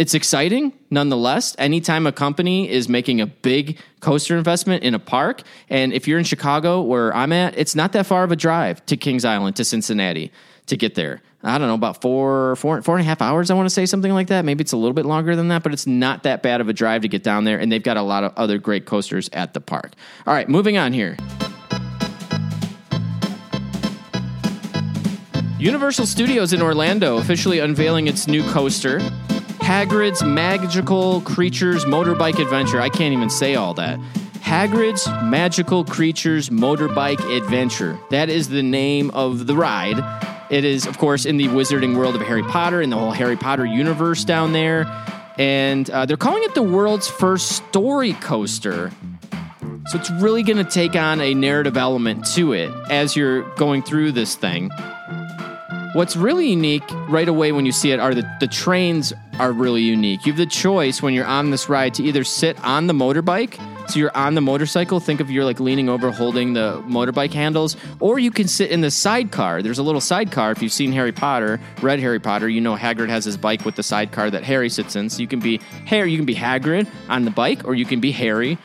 it's 0.00 0.14
exciting 0.14 0.72
nonetheless. 0.88 1.54
Anytime 1.58 2.06
a 2.06 2.12
company 2.12 2.70
is 2.70 2.88
making 2.88 3.20
a 3.20 3.26
big 3.26 3.78
coaster 4.00 4.34
investment 4.38 4.82
in 4.82 4.94
a 4.94 4.98
park, 4.98 5.42
and 5.68 5.92
if 5.92 6.08
you're 6.08 6.18
in 6.18 6.24
Chicago 6.24 6.80
where 6.80 7.14
I'm 7.14 7.34
at, 7.34 7.58
it's 7.58 7.74
not 7.74 7.92
that 7.92 8.06
far 8.06 8.24
of 8.24 8.32
a 8.32 8.36
drive 8.36 8.84
to 8.86 8.96
Kings 8.96 9.26
Island 9.26 9.56
to 9.56 9.64
Cincinnati 9.64 10.32
to 10.68 10.76
get 10.78 10.94
there. 10.94 11.20
I 11.42 11.58
don't 11.58 11.68
know, 11.68 11.74
about 11.74 12.00
four, 12.00 12.56
four, 12.56 12.80
four 12.80 12.96
and 12.96 13.04
a 13.04 13.04
half 13.04 13.20
hours, 13.20 13.50
I 13.50 13.54
want 13.54 13.66
to 13.66 13.74
say 13.74 13.84
something 13.84 14.14
like 14.14 14.28
that. 14.28 14.46
Maybe 14.46 14.62
it's 14.62 14.72
a 14.72 14.78
little 14.78 14.94
bit 14.94 15.04
longer 15.04 15.36
than 15.36 15.48
that, 15.48 15.62
but 15.62 15.74
it's 15.74 15.86
not 15.86 16.22
that 16.22 16.42
bad 16.42 16.62
of 16.62 16.70
a 16.70 16.72
drive 16.72 17.02
to 17.02 17.08
get 17.08 17.22
down 17.22 17.44
there. 17.44 17.58
And 17.58 17.70
they've 17.70 17.82
got 17.82 17.98
a 17.98 18.02
lot 18.02 18.24
of 18.24 18.32
other 18.38 18.56
great 18.56 18.86
coasters 18.86 19.28
at 19.34 19.52
the 19.52 19.60
park. 19.60 19.92
All 20.26 20.32
right, 20.32 20.48
moving 20.48 20.78
on 20.78 20.94
here. 20.94 21.18
Universal 25.58 26.06
Studios 26.06 26.54
in 26.54 26.62
Orlando 26.62 27.18
officially 27.18 27.58
unveiling 27.58 28.06
its 28.06 28.26
new 28.26 28.42
coaster, 28.50 28.98
Hagrid's 29.70 30.24
Magical 30.24 31.20
Creatures 31.20 31.84
Motorbike 31.84 32.40
Adventure. 32.40 32.80
I 32.80 32.88
can't 32.88 33.14
even 33.14 33.30
say 33.30 33.54
all 33.54 33.72
that. 33.74 34.00
Hagrid's 34.40 35.06
Magical 35.22 35.84
Creatures 35.84 36.50
Motorbike 36.50 37.20
Adventure. 37.36 37.96
That 38.10 38.30
is 38.30 38.48
the 38.48 38.64
name 38.64 39.10
of 39.10 39.46
the 39.46 39.54
ride. 39.54 40.02
It 40.50 40.64
is, 40.64 40.86
of 40.86 40.98
course, 40.98 41.24
in 41.24 41.36
the 41.36 41.46
wizarding 41.46 41.96
world 41.96 42.16
of 42.16 42.20
Harry 42.22 42.42
Potter 42.42 42.80
and 42.80 42.90
the 42.90 42.96
whole 42.96 43.12
Harry 43.12 43.36
Potter 43.36 43.64
universe 43.64 44.24
down 44.24 44.52
there. 44.52 44.86
And 45.38 45.88
uh, 45.88 46.04
they're 46.04 46.16
calling 46.16 46.42
it 46.42 46.56
the 46.56 46.64
world's 46.64 47.06
first 47.06 47.52
story 47.52 48.14
coaster. 48.14 48.90
So 49.86 50.00
it's 50.00 50.10
really 50.10 50.42
going 50.42 50.58
to 50.58 50.68
take 50.68 50.96
on 50.96 51.20
a 51.20 51.32
narrative 51.32 51.76
element 51.76 52.26
to 52.34 52.54
it 52.54 52.72
as 52.90 53.14
you're 53.14 53.42
going 53.54 53.82
through 53.82 54.10
this 54.12 54.34
thing. 54.34 54.72
What's 55.92 56.14
really 56.14 56.48
unique 56.48 56.84
right 57.08 57.28
away 57.28 57.50
when 57.50 57.66
you 57.66 57.72
see 57.72 57.90
it 57.90 57.98
are 57.98 58.14
the, 58.14 58.22
the 58.38 58.46
trains 58.46 59.12
are 59.40 59.50
really 59.50 59.82
unique. 59.82 60.24
You 60.24 60.30
have 60.30 60.38
the 60.38 60.46
choice 60.46 61.02
when 61.02 61.14
you're 61.14 61.26
on 61.26 61.50
this 61.50 61.68
ride 61.68 61.94
to 61.94 62.04
either 62.04 62.22
sit 62.22 62.62
on 62.64 62.86
the 62.86 62.92
motorbike, 62.92 63.58
so 63.90 63.98
you're 63.98 64.16
on 64.16 64.36
the 64.36 64.40
motorcycle, 64.40 65.00
think 65.00 65.18
of 65.18 65.32
you're 65.32 65.44
like 65.44 65.58
leaning 65.58 65.88
over 65.88 66.12
holding 66.12 66.52
the 66.52 66.80
motorbike 66.86 67.32
handles, 67.32 67.76
or 67.98 68.20
you 68.20 68.30
can 68.30 68.46
sit 68.46 68.70
in 68.70 68.82
the 68.82 68.90
sidecar. 68.92 69.62
There's 69.62 69.80
a 69.80 69.82
little 69.82 70.00
sidecar. 70.00 70.52
If 70.52 70.62
you've 70.62 70.72
seen 70.72 70.92
Harry 70.92 71.10
Potter, 71.10 71.58
read 71.82 71.98
Harry 71.98 72.20
Potter, 72.20 72.48
you 72.48 72.60
know 72.60 72.76
Hagrid 72.76 73.08
has 73.08 73.24
his 73.24 73.36
bike 73.36 73.64
with 73.64 73.74
the 73.74 73.82
sidecar 73.82 74.30
that 74.30 74.44
Harry 74.44 74.68
sits 74.68 74.94
in. 74.94 75.10
So 75.10 75.20
you 75.20 75.26
can 75.26 75.40
be 75.40 75.58
Harry, 75.86 76.12
you 76.12 76.18
can 76.18 76.26
be 76.26 76.36
Hagrid 76.36 76.86
on 77.08 77.24
the 77.24 77.32
bike, 77.32 77.64
or 77.64 77.74
you 77.74 77.84
can 77.84 77.98
be 77.98 78.12
Harry 78.12 78.58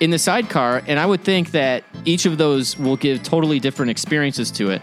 in 0.00 0.10
the 0.10 0.18
sidecar. 0.18 0.82
And 0.88 0.98
I 0.98 1.06
would 1.06 1.22
think 1.22 1.52
that 1.52 1.84
each 2.04 2.26
of 2.26 2.38
those 2.38 2.76
will 2.76 2.96
give 2.96 3.22
totally 3.22 3.60
different 3.60 3.92
experiences 3.92 4.50
to 4.52 4.70
it. 4.70 4.82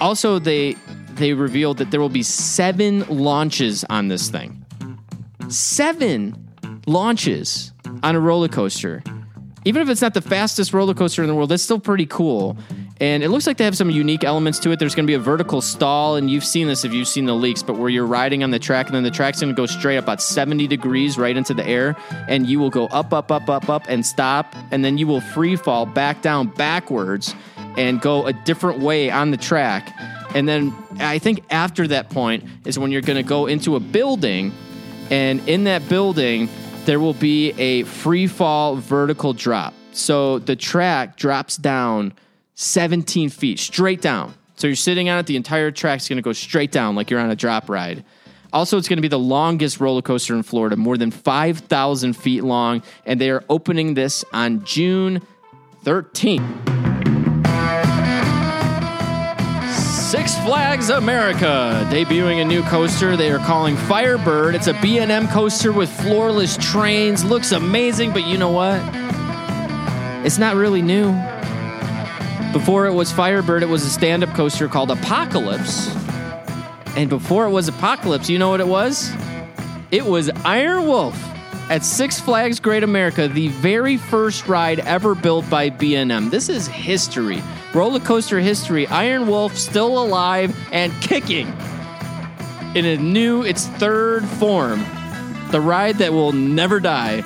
Also, 0.00 0.38
they 0.38 0.76
they 1.16 1.32
revealed 1.32 1.78
that 1.78 1.90
there 1.90 2.00
will 2.00 2.08
be 2.08 2.22
seven 2.22 3.00
launches 3.08 3.84
on 3.90 4.08
this 4.08 4.28
thing. 4.28 4.64
Seven 5.48 6.48
launches 6.86 7.72
on 8.02 8.14
a 8.14 8.20
roller 8.20 8.48
coaster. 8.48 9.02
Even 9.66 9.80
if 9.80 9.88
it's 9.88 10.02
not 10.02 10.12
the 10.12 10.20
fastest 10.20 10.74
roller 10.74 10.92
coaster 10.92 11.22
in 11.22 11.28
the 11.28 11.34
world, 11.34 11.50
that's 11.50 11.62
still 11.62 11.78
pretty 11.78 12.04
cool. 12.04 12.56
And 13.00 13.22
it 13.22 13.30
looks 13.30 13.46
like 13.46 13.56
they 13.56 13.64
have 13.64 13.76
some 13.76 13.90
unique 13.90 14.22
elements 14.22 14.58
to 14.60 14.70
it. 14.70 14.78
There's 14.78 14.94
going 14.94 15.06
to 15.06 15.10
be 15.10 15.14
a 15.14 15.18
vertical 15.18 15.60
stall, 15.60 16.16
and 16.16 16.30
you've 16.30 16.44
seen 16.44 16.68
this 16.68 16.84
if 16.84 16.92
you've 16.92 17.08
seen 17.08 17.24
the 17.24 17.34
leaks, 17.34 17.62
but 17.62 17.76
where 17.76 17.88
you're 17.88 18.06
riding 18.06 18.44
on 18.44 18.50
the 18.50 18.58
track, 18.58 18.86
and 18.86 18.94
then 18.94 19.02
the 19.02 19.10
track's 19.10 19.40
going 19.40 19.52
to 19.52 19.56
go 19.56 19.66
straight 19.66 19.96
up 19.96 20.04
about 20.04 20.22
70 20.22 20.66
degrees 20.68 21.18
right 21.18 21.36
into 21.36 21.54
the 21.54 21.66
air, 21.66 21.96
and 22.28 22.46
you 22.46 22.60
will 22.60 22.70
go 22.70 22.86
up, 22.86 23.12
up, 23.12 23.32
up, 23.32 23.48
up, 23.48 23.68
up, 23.68 23.82
and 23.88 24.06
stop, 24.06 24.54
and 24.70 24.84
then 24.84 24.96
you 24.96 25.06
will 25.06 25.20
free 25.20 25.56
fall 25.56 25.86
back 25.86 26.22
down 26.22 26.46
backwards 26.48 27.34
and 27.76 28.00
go 28.00 28.26
a 28.26 28.32
different 28.32 28.80
way 28.80 29.10
on 29.10 29.30
the 29.32 29.36
track. 29.36 29.92
And 30.34 30.48
then 30.48 30.74
I 30.98 31.18
think 31.18 31.44
after 31.50 31.86
that 31.88 32.10
point 32.10 32.44
is 32.64 32.78
when 32.78 32.90
you're 32.90 33.02
going 33.02 33.22
to 33.22 33.28
go 33.28 33.46
into 33.46 33.76
a 33.76 33.80
building, 33.80 34.52
and 35.10 35.46
in 35.48 35.64
that 35.64 35.88
building, 35.88 36.48
there 36.84 37.00
will 37.00 37.14
be 37.14 37.52
a 37.52 37.84
free 37.84 38.26
fall 38.26 38.76
vertical 38.76 39.32
drop. 39.32 39.72
So 39.92 40.40
the 40.40 40.56
track 40.56 41.16
drops 41.16 41.56
down 41.56 42.12
17 42.54 43.30
feet 43.30 43.58
straight 43.58 44.00
down. 44.00 44.34
So 44.56 44.66
you're 44.66 44.76
sitting 44.76 45.08
on 45.08 45.18
it, 45.18 45.26
the 45.26 45.36
entire 45.36 45.70
track's 45.70 46.08
going 46.08 46.16
to 46.16 46.22
go 46.22 46.32
straight 46.32 46.72
down 46.72 46.94
like 46.94 47.10
you're 47.10 47.20
on 47.20 47.30
a 47.30 47.36
drop 47.36 47.68
ride. 47.68 48.04
Also, 48.52 48.78
it's 48.78 48.88
going 48.88 48.98
to 48.98 49.02
be 49.02 49.08
the 49.08 49.18
longest 49.18 49.80
roller 49.80 50.02
coaster 50.02 50.32
in 50.34 50.44
Florida, 50.44 50.76
more 50.76 50.96
than 50.96 51.10
5,000 51.10 52.12
feet 52.12 52.44
long, 52.44 52.82
and 53.04 53.20
they 53.20 53.30
are 53.30 53.42
opening 53.48 53.94
this 53.94 54.24
on 54.32 54.64
June 54.64 55.20
13th. 55.84 56.93
Six 60.14 60.38
Flags 60.44 60.90
America 60.90 61.84
debuting 61.90 62.40
a 62.40 62.44
new 62.44 62.62
coaster 62.62 63.16
they 63.16 63.32
are 63.32 63.40
calling 63.40 63.76
Firebird. 63.76 64.54
It's 64.54 64.68
a 64.68 64.80
B&M 64.80 65.26
coaster 65.26 65.72
with 65.72 65.90
floorless 65.90 66.56
trains. 66.56 67.24
Looks 67.24 67.50
amazing, 67.50 68.12
but 68.12 68.24
you 68.24 68.38
know 68.38 68.52
what? 68.52 68.80
It's 70.24 70.38
not 70.38 70.54
really 70.54 70.82
new. 70.82 71.10
Before 72.52 72.86
it 72.86 72.94
was 72.94 73.10
Firebird, 73.10 73.64
it 73.64 73.68
was 73.68 73.84
a 73.84 73.90
stand-up 73.90 74.32
coaster 74.36 74.68
called 74.68 74.92
Apocalypse. 74.92 75.92
And 76.96 77.10
before 77.10 77.46
it 77.46 77.50
was 77.50 77.66
Apocalypse, 77.66 78.30
you 78.30 78.38
know 78.38 78.50
what 78.50 78.60
it 78.60 78.68
was? 78.68 79.10
It 79.90 80.04
was 80.04 80.30
Iron 80.44 80.86
Wolf 80.86 81.20
at 81.68 81.84
Six 81.84 82.20
Flags 82.20 82.60
Great 82.60 82.84
America, 82.84 83.26
the 83.26 83.48
very 83.48 83.96
first 83.96 84.46
ride 84.46 84.78
ever 84.78 85.16
built 85.16 85.50
by 85.50 85.70
B&M. 85.70 86.30
This 86.30 86.48
is 86.48 86.68
history. 86.68 87.42
Roller 87.74 88.00
coaster 88.00 88.38
history. 88.38 88.86
Iron 88.86 89.26
Wolf 89.26 89.56
still 89.56 90.02
alive 90.02 90.56
and 90.70 90.92
kicking 91.02 91.48
in 92.74 92.84
a 92.84 92.96
new, 92.96 93.42
its 93.42 93.66
third 93.66 94.24
form. 94.24 94.84
The 95.50 95.60
ride 95.60 95.96
that 95.98 96.12
will 96.12 96.32
never 96.32 96.80
die. 96.80 97.22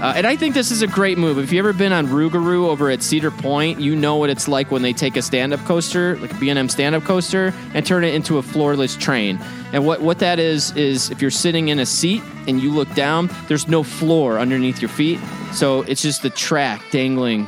Uh, 0.00 0.14
and 0.16 0.26
I 0.26 0.34
think 0.34 0.54
this 0.54 0.70
is 0.70 0.80
a 0.80 0.86
great 0.86 1.18
move. 1.18 1.36
If 1.36 1.52
you've 1.52 1.66
ever 1.66 1.76
been 1.76 1.92
on 1.92 2.06
Rougarou 2.06 2.68
over 2.68 2.88
at 2.88 3.02
Cedar 3.02 3.30
Point, 3.30 3.80
you 3.80 3.94
know 3.94 4.16
what 4.16 4.30
it's 4.30 4.48
like 4.48 4.70
when 4.70 4.80
they 4.80 4.94
take 4.94 5.14
a 5.18 5.22
stand-up 5.22 5.60
coaster, 5.66 6.16
like 6.16 6.32
a 6.32 6.36
B&M 6.36 6.70
stand-up 6.70 7.02
coaster, 7.02 7.52
and 7.74 7.84
turn 7.84 8.02
it 8.02 8.14
into 8.14 8.38
a 8.38 8.42
floorless 8.42 8.98
train. 8.98 9.38
And 9.74 9.84
what, 9.84 10.00
what 10.00 10.18
that 10.20 10.38
is, 10.38 10.74
is 10.74 11.10
if 11.10 11.20
you're 11.20 11.30
sitting 11.30 11.68
in 11.68 11.78
a 11.78 11.84
seat 11.84 12.22
and 12.48 12.62
you 12.62 12.70
look 12.70 12.92
down, 12.94 13.28
there's 13.48 13.68
no 13.68 13.82
floor 13.82 14.38
underneath 14.38 14.80
your 14.80 14.88
feet. 14.88 15.20
So 15.52 15.82
it's 15.82 16.00
just 16.00 16.22
the 16.22 16.30
track 16.30 16.82
dangling, 16.90 17.46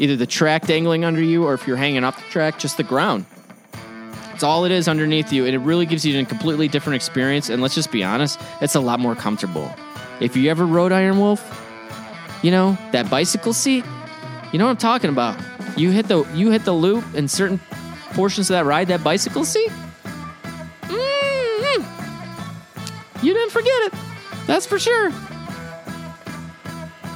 either 0.00 0.16
the 0.16 0.26
track 0.26 0.66
dangling 0.66 1.04
under 1.04 1.22
you, 1.22 1.44
or 1.44 1.54
if 1.54 1.68
you're 1.68 1.76
hanging 1.76 2.02
off 2.02 2.16
the 2.16 2.28
track, 2.30 2.58
just 2.58 2.76
the 2.76 2.82
ground. 2.82 3.26
It's 4.34 4.42
all 4.42 4.64
it 4.64 4.72
is 4.72 4.88
underneath 4.88 5.32
you, 5.32 5.44
and 5.44 5.54
it 5.54 5.58
really 5.58 5.86
gives 5.86 6.04
you 6.04 6.18
a 6.18 6.24
completely 6.24 6.66
different 6.66 6.96
experience. 6.96 7.48
And 7.50 7.60
let's 7.62 7.74
just 7.74 7.92
be 7.92 8.02
honest, 8.02 8.40
it's 8.60 8.74
a 8.74 8.80
lot 8.80 8.98
more 8.98 9.14
comfortable. 9.14 9.72
If 10.18 10.36
you 10.36 10.50
ever 10.50 10.66
rode 10.66 10.90
Iron 10.92 11.18
Wolf, 11.18 11.40
you 12.42 12.50
know, 12.50 12.76
that 12.92 13.08
bicycle 13.10 13.52
seat, 13.52 13.84
You 14.52 14.58
know 14.58 14.64
what 14.64 14.72
I'm 14.72 14.78
talking 14.78 15.10
about? 15.10 15.38
You 15.76 15.90
hit 15.92 16.08
the 16.08 16.24
you 16.34 16.50
hit 16.50 16.64
the 16.64 16.72
loop 16.72 17.04
in 17.14 17.28
certain 17.28 17.60
portions 18.12 18.50
of 18.50 18.54
that 18.54 18.64
ride, 18.64 18.88
that 18.88 19.04
bicycle 19.04 19.44
seat. 19.44 19.70
Mm-hmm. 20.82 21.84
You 23.24 23.32
didn't 23.32 23.52
forget 23.52 23.80
it. 23.82 23.94
That's 24.46 24.66
for 24.66 24.80
sure. 24.80 25.12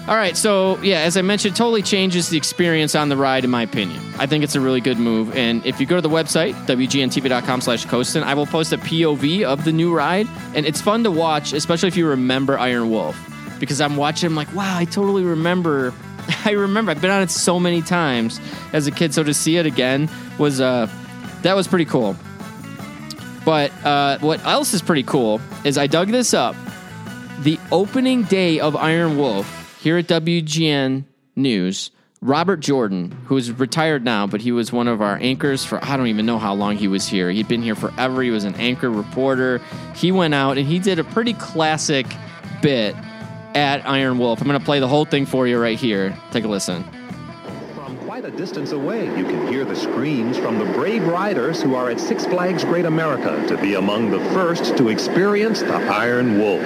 All 0.06 0.16
right, 0.16 0.36
so 0.36 0.78
yeah, 0.82 1.00
as 1.00 1.16
I 1.16 1.22
mentioned, 1.22 1.56
totally 1.56 1.80
changes 1.80 2.28
the 2.28 2.36
experience 2.36 2.94
on 2.94 3.08
the 3.08 3.16
ride, 3.16 3.42
in 3.42 3.48
my 3.48 3.62
opinion. 3.62 4.02
I 4.18 4.26
think 4.26 4.44
it's 4.44 4.54
a 4.54 4.60
really 4.60 4.82
good 4.82 4.98
move. 4.98 5.34
And 5.34 5.64
if 5.64 5.80
you 5.80 5.86
go 5.86 5.96
to 5.96 6.02
the 6.02 6.10
website, 6.10 6.52
wgntv.com 6.66 7.62
slash 7.62 7.86
Coastin, 7.86 8.22
I 8.22 8.34
will 8.34 8.44
post 8.44 8.70
a 8.74 8.76
POV 8.76 9.44
of 9.44 9.64
the 9.64 9.72
new 9.72 9.94
ride. 9.94 10.28
And 10.54 10.66
it's 10.66 10.82
fun 10.82 11.04
to 11.04 11.10
watch, 11.10 11.54
especially 11.54 11.88
if 11.88 11.96
you 11.96 12.06
remember 12.06 12.58
Iron 12.58 12.90
Wolf. 12.90 13.16
Because 13.58 13.80
I'm 13.80 13.96
watching, 13.96 14.26
I'm 14.26 14.34
like, 14.34 14.54
wow, 14.54 14.76
I 14.76 14.84
totally 14.84 15.22
remember. 15.22 15.94
I 16.44 16.50
remember. 16.50 16.90
I've 16.90 17.00
been 17.00 17.10
on 17.10 17.22
it 17.22 17.30
so 17.30 17.58
many 17.58 17.80
times 17.80 18.42
as 18.74 18.86
a 18.86 18.90
kid. 18.90 19.14
So 19.14 19.22
to 19.22 19.32
see 19.32 19.56
it 19.56 19.64
again 19.64 20.10
was, 20.36 20.60
uh, 20.60 20.86
that 21.40 21.56
was 21.56 21.66
pretty 21.66 21.86
cool. 21.86 22.14
But 23.46 23.72
uh, 23.82 24.18
what 24.18 24.44
else 24.44 24.74
is 24.74 24.82
pretty 24.82 25.04
cool 25.04 25.40
is 25.64 25.78
I 25.78 25.86
dug 25.86 26.08
this 26.08 26.34
up. 26.34 26.56
The 27.40 27.58
opening 27.72 28.24
day 28.24 28.60
of 28.60 28.76
Iron 28.76 29.16
Wolf 29.16 29.63
here 29.84 29.98
at 29.98 30.06
WGN 30.06 31.04
News, 31.36 31.90
Robert 32.22 32.60
Jordan, 32.60 33.10
who 33.26 33.36
is 33.36 33.52
retired 33.52 34.02
now, 34.02 34.26
but 34.26 34.40
he 34.40 34.50
was 34.50 34.72
one 34.72 34.88
of 34.88 35.02
our 35.02 35.18
anchors 35.20 35.62
for 35.62 35.78
I 35.84 35.98
don't 35.98 36.06
even 36.06 36.24
know 36.24 36.38
how 36.38 36.54
long 36.54 36.78
he 36.78 36.88
was 36.88 37.06
here. 37.06 37.30
He'd 37.30 37.48
been 37.48 37.62
here 37.62 37.74
forever. 37.74 38.22
He 38.22 38.30
was 38.30 38.44
an 38.44 38.54
anchor 38.54 38.90
reporter. 38.90 39.60
He 39.94 40.10
went 40.10 40.32
out 40.32 40.56
and 40.56 40.66
he 40.66 40.78
did 40.78 40.98
a 40.98 41.04
pretty 41.04 41.34
classic 41.34 42.06
bit 42.62 42.96
at 43.54 43.86
Iron 43.86 44.16
Wolf. 44.16 44.40
I'm 44.40 44.46
going 44.46 44.58
to 44.58 44.64
play 44.64 44.80
the 44.80 44.88
whole 44.88 45.04
thing 45.04 45.26
for 45.26 45.46
you 45.46 45.60
right 45.60 45.78
here. 45.78 46.16
Take 46.30 46.44
a 46.44 46.48
listen. 46.48 46.82
Distance 48.36 48.72
away, 48.72 49.04
you 49.16 49.24
can 49.24 49.46
hear 49.46 49.64
the 49.64 49.76
screams 49.76 50.36
from 50.36 50.58
the 50.58 50.64
brave 50.64 51.06
riders 51.06 51.62
who 51.62 51.76
are 51.76 51.88
at 51.88 52.00
Six 52.00 52.26
Flags 52.26 52.64
Great 52.64 52.84
America 52.84 53.46
to 53.46 53.56
be 53.56 53.74
among 53.74 54.10
the 54.10 54.18
first 54.30 54.76
to 54.76 54.88
experience 54.88 55.60
the 55.60 55.74
Iron 55.74 56.40
Wolf. 56.40 56.60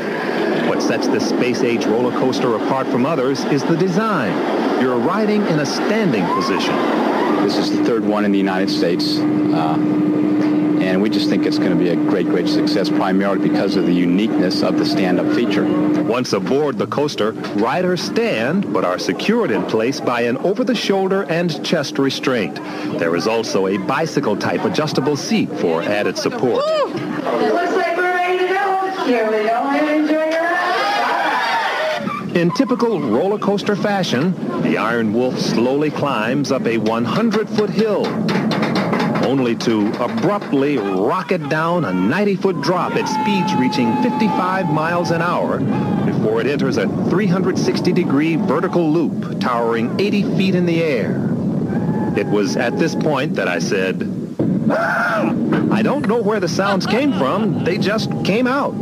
What 0.67 0.83
sets 0.83 1.07
this 1.09 1.29
space-age 1.29 1.85
roller 1.85 2.11
coaster 2.13 2.57
apart 2.57 2.87
from 2.87 3.05
others 3.05 3.45
is 3.45 3.63
the 3.65 3.77
design. 3.77 4.81
You're 4.81 4.97
riding 4.97 5.47
in 5.49 5.61
a 5.61 5.67
standing 5.67 6.25
position. 6.35 6.75
This 7.45 7.59
is 7.59 7.77
the 7.77 7.85
third 7.85 8.03
one 8.03 8.25
in 8.25 8.33
the 8.33 8.39
United 8.39 8.71
States. 8.71 9.19
Uh, 9.19 9.77
and 10.99 11.03
we 11.05 11.09
just 11.09 11.31
think 11.31 11.47
it's 11.47 11.59
going 11.59 11.71
to 11.71 11.77
be 11.77 11.91
a 11.91 11.95
great, 11.95 12.27
great 12.27 12.49
success, 12.49 12.89
primarily 12.89 13.49
because 13.49 13.77
of 13.77 13.87
the 13.87 13.93
uniqueness 13.93 14.65
of 14.65 14.79
the 14.79 14.85
stand-up 14.85 15.33
feature. 15.33 15.65
Once 16.03 16.33
aboard 16.33 16.77
the 16.77 16.89
coaster, 16.89 17.31
riders 17.55 18.03
stand 18.03 18.73
but 18.73 18.85
are 18.85 18.99
secured 18.99 19.53
in 19.53 19.65
place 19.67 20.01
by 20.01 20.23
an 20.23 20.37
over-the-shoulder 20.39 21.23
and 21.31 21.65
chest 21.65 22.01
restraint. 22.01 22.57
There 22.99 23.15
is 23.15 23.29
also 23.29 23.69
a 23.69 23.77
bicycle-type 23.77 24.65
adjustable 24.65 25.17
seat 25.17 25.49
for 25.61 25.83
added 25.83 26.19
support. 26.19 26.67
Looks 26.67 27.77
like 27.77 27.97
we're 27.97 28.03
ready 28.03 28.39
to 28.39 28.53
go. 28.53 29.05
Here 29.07 29.31
we 29.31 29.47
go. 29.47 29.55
In 32.35 32.51
typical 32.53 33.01
roller 33.01 33.39
coaster 33.39 33.77
fashion, 33.77 34.33
the 34.63 34.79
Iron 34.79 35.13
Wolf 35.13 35.39
slowly 35.39 35.93
climbs 35.93 36.51
up 36.51 36.67
a 36.67 36.77
100-foot 36.77 37.71
hill, 37.71 38.05
only 39.29 39.55
to 39.55 39.89
abruptly 40.03 40.79
rocket 40.79 41.51
down 41.51 41.85
a 41.85 41.91
90-foot 41.91 42.63
drop 42.63 42.93
at 42.95 43.07
speeds 43.07 43.55
reaching 43.57 43.95
55 44.03 44.73
miles 44.73 45.11
an 45.11 45.21
hour 45.21 45.59
before 46.07 46.41
it 46.41 46.47
enters 46.47 46.79
a 46.79 46.87
360-degree 46.87 48.37
vertical 48.37 48.91
loop 48.91 49.39
towering 49.39 49.95
80 50.01 50.23
feet 50.39 50.55
in 50.55 50.65
the 50.65 50.83
air. 50.83 51.17
It 52.17 52.27
was 52.27 52.57
at 52.57 52.79
this 52.79 52.95
point 52.95 53.35
that 53.35 53.49
I 53.49 53.59
said, 53.59 54.03
ah, 54.71 55.35
I 55.73 55.83
don't 55.83 56.09
know 56.09 56.23
where 56.23 56.41
the 56.41 56.49
sounds 56.49 56.87
came 56.87 57.13
from. 57.13 57.65
They 57.65 57.77
just 57.77 58.11
came 58.25 58.47
out. 58.47 58.73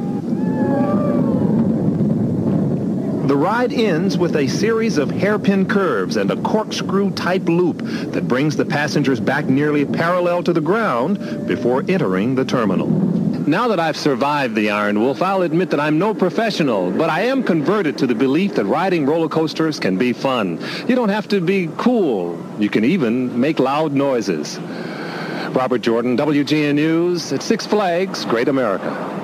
The 3.26 3.36
ride 3.36 3.72
ends 3.72 4.16
with 4.16 4.36
a 4.36 4.46
series 4.46 4.98
of 4.98 5.10
hairpin 5.10 5.66
curves 5.66 6.16
and 6.16 6.30
a 6.30 6.36
corkscrew-type 6.36 7.48
loop 7.48 7.78
that 8.12 8.28
brings 8.28 8.54
the 8.54 8.64
passengers 8.64 9.18
back 9.18 9.46
nearly 9.46 9.84
parallel 9.84 10.44
to 10.44 10.52
the 10.52 10.60
ground 10.60 11.48
before 11.48 11.82
entering 11.88 12.36
the 12.36 12.44
terminal. 12.44 12.86
Now 12.86 13.66
that 13.66 13.80
I've 13.80 13.96
survived 13.96 14.54
the 14.54 14.70
Iron 14.70 15.00
Wolf, 15.00 15.22
I'll 15.22 15.42
admit 15.42 15.70
that 15.70 15.80
I'm 15.80 15.98
no 15.98 16.14
professional, 16.14 16.92
but 16.92 17.10
I 17.10 17.22
am 17.22 17.42
converted 17.42 17.98
to 17.98 18.06
the 18.06 18.14
belief 18.14 18.54
that 18.54 18.64
riding 18.64 19.06
roller 19.06 19.28
coasters 19.28 19.80
can 19.80 19.98
be 19.98 20.12
fun. 20.12 20.60
You 20.86 20.94
don't 20.94 21.08
have 21.08 21.26
to 21.30 21.40
be 21.40 21.68
cool. 21.78 22.40
You 22.60 22.70
can 22.70 22.84
even 22.84 23.40
make 23.40 23.58
loud 23.58 23.92
noises. 23.92 24.56
Robert 25.50 25.80
Jordan, 25.80 26.16
WGN 26.16 26.76
News 26.76 27.32
at 27.32 27.42
Six 27.42 27.66
Flags, 27.66 28.24
Great 28.24 28.46
America. 28.46 29.15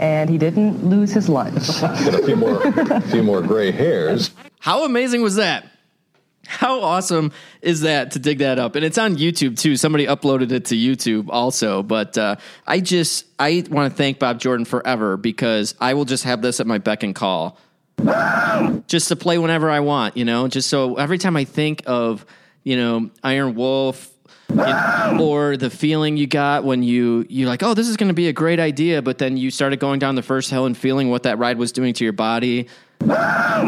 And 0.00 0.30
he 0.30 0.38
didn't 0.38 0.84
lose 0.84 1.12
his 1.12 1.28
lunch. 1.28 1.66
Get 1.80 2.14
a 2.14 2.24
few 2.24 2.36
more, 2.36 2.60
a 2.62 3.00
few 3.00 3.22
more 3.22 3.42
gray 3.42 3.70
hairs. 3.70 4.30
How 4.60 4.84
amazing 4.84 5.22
was 5.22 5.36
that? 5.36 5.66
How 6.46 6.80
awesome 6.80 7.32
is 7.60 7.82
that 7.82 8.12
to 8.12 8.18
dig 8.18 8.38
that 8.38 8.58
up? 8.58 8.74
And 8.74 8.82
it's 8.82 8.96
on 8.96 9.16
YouTube 9.16 9.58
too. 9.58 9.76
Somebody 9.76 10.06
uploaded 10.06 10.50
it 10.50 10.64
to 10.66 10.76
YouTube 10.76 11.26
also. 11.28 11.82
But 11.82 12.16
uh, 12.16 12.36
I 12.66 12.80
just, 12.80 13.26
I 13.38 13.64
want 13.68 13.92
to 13.92 13.96
thank 13.96 14.18
Bob 14.18 14.40
Jordan 14.40 14.64
forever 14.64 15.18
because 15.18 15.74
I 15.78 15.92
will 15.92 16.06
just 16.06 16.24
have 16.24 16.40
this 16.40 16.58
at 16.58 16.66
my 16.66 16.78
beck 16.78 17.02
and 17.02 17.14
call 17.14 17.58
just 18.86 19.08
to 19.08 19.16
play 19.16 19.38
whenever 19.38 19.70
I 19.70 19.80
want, 19.80 20.16
you 20.16 20.24
know, 20.24 20.48
just 20.48 20.70
so 20.70 20.96
every 20.96 21.18
time 21.18 21.36
I 21.36 21.44
think 21.44 21.82
of, 21.86 22.24
you 22.64 22.76
know, 22.76 23.10
Iron 23.22 23.54
Wolf, 23.54 24.10
you 24.50 25.20
or 25.20 25.56
the 25.56 25.70
feeling 25.70 26.16
you 26.16 26.26
got 26.26 26.64
when 26.64 26.82
you 26.82 27.26
you're 27.28 27.48
like, 27.48 27.62
oh, 27.62 27.74
this 27.74 27.88
is 27.88 27.96
going 27.96 28.08
to 28.08 28.14
be 28.14 28.28
a 28.28 28.32
great 28.32 28.60
idea, 28.60 29.02
but 29.02 29.18
then 29.18 29.36
you 29.36 29.50
started 29.50 29.78
going 29.78 29.98
down 29.98 30.14
the 30.14 30.22
first 30.22 30.50
hill 30.50 30.66
and 30.66 30.76
feeling 30.76 31.10
what 31.10 31.22
that 31.24 31.38
ride 31.38 31.58
was 31.58 31.72
doing 31.72 31.92
to 31.94 32.04
your 32.04 32.12
body. 32.12 32.68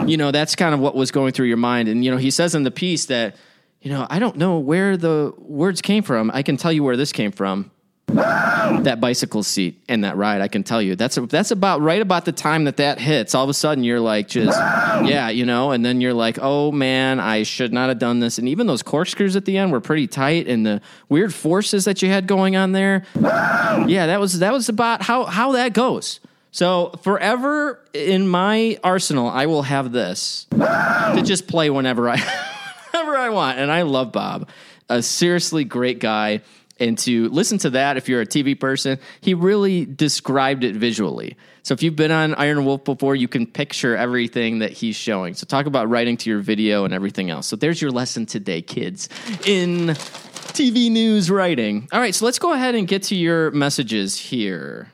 You 0.06 0.16
know, 0.16 0.30
that's 0.30 0.56
kind 0.56 0.74
of 0.74 0.80
what 0.80 0.94
was 0.94 1.10
going 1.10 1.32
through 1.32 1.46
your 1.46 1.56
mind. 1.56 1.88
And 1.88 2.04
you 2.04 2.10
know, 2.10 2.16
he 2.16 2.30
says 2.30 2.54
in 2.54 2.62
the 2.62 2.70
piece 2.70 3.06
that, 3.06 3.36
you 3.80 3.90
know, 3.90 4.06
I 4.10 4.18
don't 4.18 4.36
know 4.36 4.58
where 4.58 4.96
the 4.96 5.32
words 5.38 5.80
came 5.82 6.02
from. 6.02 6.30
I 6.34 6.42
can 6.42 6.56
tell 6.56 6.72
you 6.72 6.82
where 6.82 6.96
this 6.96 7.12
came 7.12 7.32
from. 7.32 7.70
That 8.14 8.98
bicycle 9.00 9.42
seat 9.42 9.82
and 9.88 10.04
that 10.04 10.16
ride, 10.16 10.40
I 10.40 10.48
can 10.48 10.62
tell 10.62 10.80
you. 10.80 10.96
That's 10.96 11.16
that's 11.16 11.50
about 11.50 11.80
right 11.80 12.00
about 12.00 12.24
the 12.24 12.32
time 12.32 12.64
that 12.64 12.76
that 12.78 12.98
hits. 12.98 13.34
All 13.34 13.44
of 13.44 13.50
a 13.50 13.54
sudden, 13.54 13.84
you're 13.84 14.00
like, 14.00 14.28
just 14.28 14.58
yeah, 14.58 15.28
you 15.28 15.44
know, 15.44 15.72
and 15.72 15.84
then 15.84 16.00
you're 16.00 16.14
like, 16.14 16.38
oh 16.40 16.72
man, 16.72 17.20
I 17.20 17.42
should 17.42 17.72
not 17.72 17.88
have 17.88 17.98
done 17.98 18.20
this. 18.20 18.38
And 18.38 18.48
even 18.48 18.66
those 18.66 18.82
corkscrews 18.82 19.36
at 19.36 19.44
the 19.44 19.58
end 19.58 19.72
were 19.72 19.80
pretty 19.80 20.06
tight, 20.06 20.48
and 20.48 20.64
the 20.64 20.80
weird 21.08 21.34
forces 21.34 21.84
that 21.84 22.02
you 22.02 22.08
had 22.08 22.26
going 22.26 22.56
on 22.56 22.72
there, 22.72 23.04
yeah, 23.16 24.06
that 24.06 24.20
was 24.20 24.38
that 24.38 24.52
was 24.52 24.68
about 24.68 25.02
how 25.02 25.24
how 25.24 25.52
that 25.52 25.72
goes. 25.72 26.20
So 26.52 26.90
forever 27.02 27.80
in 27.92 28.26
my 28.26 28.78
arsenal, 28.82 29.28
I 29.28 29.46
will 29.46 29.62
have 29.62 29.92
this 29.92 30.46
to 30.50 31.22
just 31.24 31.46
play 31.46 31.70
whenever 31.70 32.08
I 32.08 32.16
whenever 32.90 33.16
I 33.16 33.30
want. 33.30 33.58
And 33.58 33.70
I 33.70 33.82
love 33.82 34.12
Bob, 34.12 34.48
a 34.88 35.02
seriously 35.02 35.64
great 35.64 36.00
guy. 36.00 36.40
And 36.80 36.96
to 37.00 37.28
listen 37.28 37.58
to 37.58 37.70
that, 37.70 37.98
if 37.98 38.08
you're 38.08 38.22
a 38.22 38.26
TV 38.26 38.58
person, 38.58 38.98
he 39.20 39.34
really 39.34 39.84
described 39.84 40.64
it 40.64 40.74
visually. 40.74 41.36
So 41.62 41.74
if 41.74 41.82
you've 41.82 41.94
been 41.94 42.10
on 42.10 42.34
Iron 42.36 42.64
Wolf 42.64 42.84
before, 42.84 43.14
you 43.14 43.28
can 43.28 43.46
picture 43.46 43.94
everything 43.94 44.60
that 44.60 44.72
he's 44.72 44.96
showing. 44.96 45.34
So 45.34 45.44
talk 45.44 45.66
about 45.66 45.90
writing 45.90 46.16
to 46.16 46.30
your 46.30 46.40
video 46.40 46.86
and 46.86 46.94
everything 46.94 47.28
else. 47.28 47.46
So 47.46 47.54
there's 47.54 47.82
your 47.82 47.90
lesson 47.90 48.24
today, 48.24 48.62
kids, 48.62 49.10
in 49.44 49.88
TV 49.88 50.90
news 50.90 51.30
writing. 51.30 51.86
All 51.92 52.00
right, 52.00 52.14
so 52.14 52.24
let's 52.24 52.38
go 52.38 52.54
ahead 52.54 52.74
and 52.74 52.88
get 52.88 53.02
to 53.04 53.14
your 53.14 53.50
messages 53.50 54.16
here. 54.16 54.90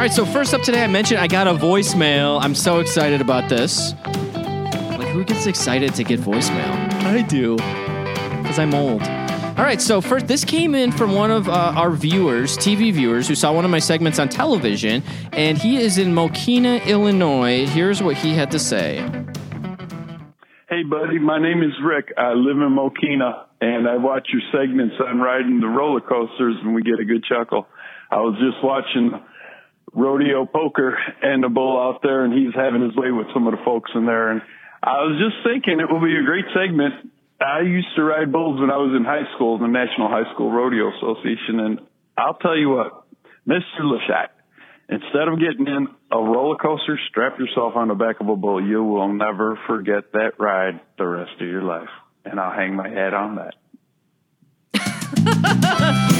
All 0.00 0.06
right, 0.06 0.12
so 0.12 0.24
first 0.24 0.52
up 0.52 0.62
today, 0.62 0.82
I 0.82 0.86
mentioned 0.88 1.20
I 1.20 1.26
got 1.26 1.46
a 1.46 1.52
voicemail. 1.52 2.42
I'm 2.42 2.54
so 2.54 2.80
excited 2.80 3.20
about 3.20 3.48
this. 3.48 3.94
Who 5.12 5.24
gets 5.24 5.46
excited 5.46 5.92
to 5.96 6.04
get 6.04 6.20
voicemail? 6.20 6.70
I 7.04 7.22
do, 7.22 7.56
because 7.56 8.60
I'm 8.60 8.72
old. 8.74 9.02
All 9.02 9.64
right, 9.64 9.80
so 9.80 10.00
first, 10.00 10.28
this 10.28 10.44
came 10.44 10.76
in 10.76 10.92
from 10.92 11.16
one 11.16 11.32
of 11.32 11.48
uh, 11.48 11.74
our 11.76 11.90
viewers, 11.90 12.56
TV 12.56 12.92
viewers, 12.92 13.26
who 13.26 13.34
saw 13.34 13.52
one 13.52 13.64
of 13.64 13.72
my 13.72 13.80
segments 13.80 14.20
on 14.20 14.28
television, 14.28 15.02
and 15.32 15.58
he 15.58 15.78
is 15.78 15.98
in 15.98 16.14
Mokena, 16.14 16.86
Illinois. 16.86 17.66
Here's 17.66 18.00
what 18.00 18.16
he 18.16 18.34
had 18.34 18.52
to 18.52 18.60
say. 18.60 18.98
Hey, 20.68 20.84
buddy, 20.88 21.18
my 21.18 21.42
name 21.42 21.64
is 21.64 21.72
Rick. 21.84 22.14
I 22.16 22.34
live 22.34 22.58
in 22.58 22.70
Mokena, 22.70 23.46
and 23.60 23.88
I 23.88 23.96
watch 23.96 24.28
your 24.32 24.42
segments 24.52 24.94
on 25.04 25.18
riding 25.18 25.58
the 25.58 25.66
roller 25.66 26.00
coasters, 26.00 26.54
and 26.62 26.72
we 26.72 26.82
get 26.82 27.00
a 27.00 27.04
good 27.04 27.24
chuckle. 27.24 27.66
I 28.12 28.18
was 28.20 28.38
just 28.38 28.64
watching 28.64 29.10
rodeo 29.92 30.46
poker 30.46 30.96
and 31.20 31.44
a 31.44 31.48
bull 31.48 31.76
out 31.80 32.00
there, 32.04 32.24
and 32.24 32.32
he's 32.32 32.54
having 32.54 32.80
his 32.80 32.94
way 32.94 33.10
with 33.10 33.26
some 33.34 33.48
of 33.48 33.52
the 33.52 33.64
folks 33.64 33.90
in 33.96 34.06
there. 34.06 34.30
And 34.30 34.42
I 34.82 35.04
was 35.04 35.20
just 35.20 35.44
thinking 35.44 35.80
it 35.80 35.92
will 35.92 36.00
be 36.00 36.16
a 36.16 36.24
great 36.24 36.46
segment. 36.54 37.12
I 37.40 37.60
used 37.60 37.88
to 37.96 38.02
ride 38.02 38.32
bulls 38.32 38.60
when 38.60 38.70
I 38.70 38.76
was 38.76 38.94
in 38.96 39.04
high 39.04 39.28
school, 39.34 39.56
in 39.56 39.62
the 39.62 39.68
National 39.68 40.08
High 40.08 40.32
School 40.34 40.50
Rodeo 40.50 40.92
Association, 40.96 41.60
and 41.60 41.80
I'll 42.16 42.34
tell 42.34 42.56
you 42.56 42.70
what, 42.70 43.04
Mr. 43.48 43.80
Lashak 43.80 44.28
Instead 44.90 45.28
of 45.28 45.38
getting 45.38 45.68
in 45.68 45.86
a 46.10 46.18
roller 46.18 46.56
coaster, 46.56 46.98
strap 47.08 47.38
yourself 47.38 47.76
on 47.76 47.86
the 47.86 47.94
back 47.94 48.18
of 48.20 48.28
a 48.28 48.34
bull. 48.34 48.60
You 48.60 48.82
will 48.82 49.06
never 49.12 49.56
forget 49.68 50.10
that 50.14 50.32
ride 50.40 50.80
the 50.98 51.06
rest 51.06 51.30
of 51.40 51.46
your 51.46 51.62
life. 51.62 51.88
And 52.24 52.40
I'll 52.40 52.52
hang 52.52 52.74
my 52.74 52.88
hat 52.88 53.14
on 53.14 53.36
that. 53.36 53.54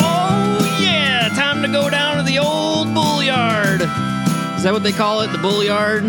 Oh 0.00 0.78
yeah, 0.80 1.28
time 1.30 1.62
to 1.62 1.68
go 1.68 1.90
down 1.90 2.18
to 2.18 2.22
the 2.22 2.38
old 2.38 2.92
bull 2.94 3.22
yard. 3.22 3.80
Is 3.80 4.62
that 4.62 4.72
what 4.72 4.82
they 4.82 4.92
call 4.92 5.22
it? 5.22 5.32
The 5.32 5.38
bull 5.38 5.64
yard? 5.64 6.04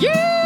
Yeah! 0.00 0.37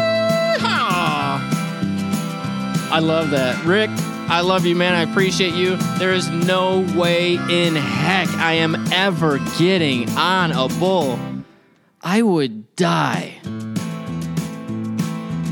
I 2.93 2.99
love 2.99 3.31
that. 3.31 3.65
Rick, 3.65 3.89
I 4.29 4.41
love 4.41 4.67
you, 4.67 4.75
man. 4.75 4.93
I 4.93 5.01
appreciate 5.01 5.55
you. 5.55 5.77
There 5.97 6.13
is 6.13 6.29
no 6.29 6.81
way 6.95 7.37
in 7.49 7.75
heck 7.75 8.29
I 8.35 8.53
am 8.53 8.75
ever 8.93 9.39
getting 9.57 10.07
on 10.11 10.51
a 10.51 10.67
bull. 10.77 11.17
I 12.03 12.21
would 12.21 12.75
die. 12.75 13.39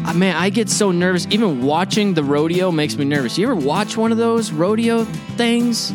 Uh, 0.05 0.13
Man, 0.13 0.35
I 0.35 0.51
get 0.51 0.69
so 0.69 0.91
nervous. 0.91 1.25
Even 1.31 1.63
watching 1.63 2.13
the 2.13 2.23
rodeo 2.23 2.71
makes 2.71 2.95
me 2.95 3.05
nervous. 3.05 3.39
You 3.39 3.49
ever 3.49 3.55
watch 3.55 3.97
one 3.97 4.11
of 4.11 4.19
those 4.19 4.51
rodeo 4.51 5.05
things? 5.35 5.91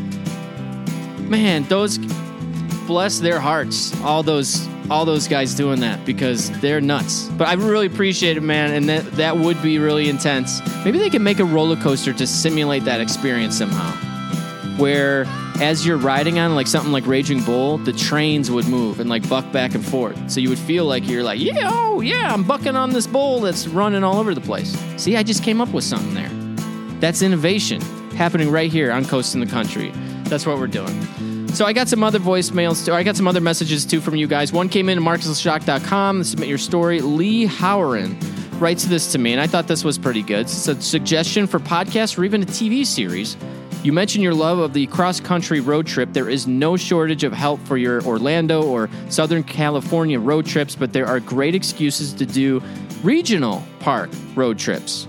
Man, 1.29 1.63
those 1.69 1.99
bless 2.89 3.21
their 3.21 3.39
hearts. 3.39 3.95
All 4.03 4.25
those 4.25 4.67
all 4.91 5.05
those 5.05 5.29
guys 5.29 5.55
doing 5.55 5.81
that 5.81 6.05
because 6.05 6.51
they're 6.61 6.81
nuts. 6.81 7.29
But 7.29 7.49
I 7.49 7.55
really 7.55 7.87
appreciate 7.87 8.37
it, 8.37 8.43
man, 8.43 8.73
and 8.73 8.89
that 8.89 9.05
that 9.13 9.37
would 9.37 9.61
be 9.63 9.79
really 9.79 10.09
intense. 10.09 10.61
Maybe 10.85 10.99
they 10.99 11.11
can 11.11 11.23
make 11.23 11.41
a 11.41 11.45
roller 11.45 11.77
coaster 11.77 12.13
to 12.13 12.27
simulate 12.27 12.85
that 12.85 13.01
experience 13.01 13.57
somehow. 13.59 13.93
Where 14.77 15.25
as 15.61 15.87
you're 15.87 15.97
riding 15.97 16.39
on 16.39 16.55
like 16.55 16.67
something 16.67 16.93
like 16.93 17.07
Raging 17.07 17.43
Bull, 17.43 17.79
the 17.79 17.93
trains 17.93 18.51
would 18.51 18.69
move 18.69 19.01
and 19.01 19.09
like 19.09 19.27
buck 19.29 19.51
back 19.53 19.75
and 19.75 19.85
forth. 19.85 20.31
So 20.31 20.41
you 20.41 20.51
would 20.51 20.59
feel 20.59 20.85
like 20.85 21.09
you're 21.09 21.23
like, 21.23 21.41
yeah, 21.41 21.71
oh 21.73 22.01
yeah, 22.01 22.33
I'm 22.33 22.45
bucking 22.45 22.77
on 22.77 22.93
this 22.93 23.07
bull 23.07 23.41
that's 23.41 23.67
running 23.67 24.05
all 24.05 24.19
over 24.19 24.35
the 24.35 24.41
place. 24.41 24.77
See, 24.97 25.17
I 25.17 25.23
just 25.23 25.43
came 25.43 25.61
up 25.61 25.71
with 25.71 25.85
something 25.85 26.15
there. 26.15 26.31
That's 27.01 27.23
innovation 27.23 27.81
happening 28.13 28.51
right 28.51 28.71
here 28.71 28.93
on 28.93 29.05
Coast 29.05 29.35
in 29.35 29.41
the 29.41 29.47
Country. 29.47 29.93
That's 30.25 30.47
what 30.47 30.59
we're 30.59 30.67
doing. 30.67 31.07
So 31.55 31.65
I 31.65 31.73
got 31.73 31.89
some 31.89 32.03
other 32.03 32.19
voicemails 32.19 32.85
too. 32.85 32.93
I 32.93 33.03
got 33.03 33.17
some 33.17 33.27
other 33.27 33.41
messages 33.41 33.87
too 33.87 34.01
from 34.01 34.17
you 34.17 34.27
guys. 34.27 34.53
One 34.53 34.69
came 34.69 34.89
in 34.89 34.99
at 34.99 35.05
marcusleshock.com. 35.05 36.25
Submit 36.25 36.49
your 36.49 36.59
story. 36.59 37.01
Lee 37.01 37.47
Howerin 37.47 38.19
writes 38.61 38.85
this 38.85 39.13
to 39.13 39.19
me, 39.19 39.33
and 39.33 39.41
I 39.41 39.47
thought 39.47 39.67
this 39.67 39.85
was 39.85 39.99
pretty 39.99 40.23
good. 40.23 40.41
It's 40.41 40.69
a 40.69 40.81
suggestion 40.81 41.47
for 41.47 41.59
podcast 41.59 42.19
or 42.19 42.25
even 42.25 42.43
a 42.43 42.47
TV 42.47 42.85
series. 42.85 43.37
You 43.83 43.93
mentioned 43.93 44.25
your 44.25 44.35
love 44.35 44.59
of 44.59 44.73
the 44.73 44.87
cross 44.89 45.21
country 45.21 45.61
road 45.61 45.87
trip. 45.87 46.13
There 46.13 46.29
is 46.29 46.47
no 46.47 46.77
shortage 46.77 47.23
of 47.25 47.33
help 47.33 47.61
for 47.67 47.77
your 47.77 48.03
Orlando 48.05 48.63
or 48.63 48.91
Southern 49.09 49.45
California 49.45 50.19
road 50.19 50.45
trips, 50.45 50.75
but 50.75 50.93
there 50.93 51.07
are 51.07 51.21
great 51.21 51.55
excuses 51.55 52.13
to 52.15 52.27
do 52.27 52.63
regional 53.03 53.63
park 53.79 54.11
road 54.35 54.59
trips. 54.59 55.07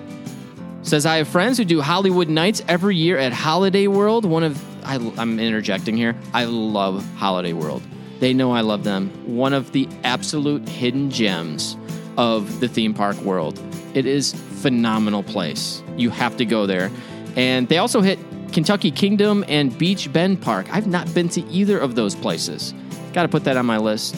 Says 0.83 1.05
I 1.05 1.17
have 1.17 1.27
friends 1.27 1.57
who 1.57 1.65
do 1.65 1.81
HoliWood 1.81 2.29
Nights 2.29 2.61
every 2.67 2.95
year 2.95 3.17
at 3.17 3.33
Holiday 3.33 3.87
World. 3.87 4.25
One 4.25 4.43
of 4.43 4.63
I, 4.87 4.95
I'm 5.17 5.39
interjecting 5.39 5.97
here. 5.97 6.15
I 6.33 6.45
love 6.45 7.05
Holiday 7.15 7.53
World. 7.53 7.83
They 8.19 8.33
know 8.33 8.51
I 8.53 8.61
love 8.61 8.83
them. 8.83 9.09
One 9.25 9.53
of 9.53 9.73
the 9.73 9.87
absolute 10.03 10.67
hidden 10.67 11.11
gems 11.11 11.77
of 12.17 12.59
the 12.61 12.67
theme 12.67 12.93
park 12.93 13.17
world. 13.17 13.61
It 13.93 14.05
is 14.05 14.33
phenomenal 14.33 15.23
place. 15.23 15.83
You 15.97 16.09
have 16.09 16.37
to 16.37 16.45
go 16.45 16.65
there. 16.65 16.89
And 17.35 17.67
they 17.67 17.77
also 17.77 18.01
hit 18.01 18.17
Kentucky 18.51 18.89
Kingdom 18.89 19.43
and 19.47 19.77
Beach 19.77 20.11
Bend 20.11 20.41
Park. 20.41 20.67
I've 20.73 20.87
not 20.87 21.13
been 21.13 21.29
to 21.29 21.41
either 21.47 21.77
of 21.77 21.95
those 21.95 22.15
places. 22.15 22.73
Got 23.13 23.23
to 23.23 23.29
put 23.29 23.43
that 23.43 23.57
on 23.57 23.65
my 23.65 23.77
list. 23.77 24.15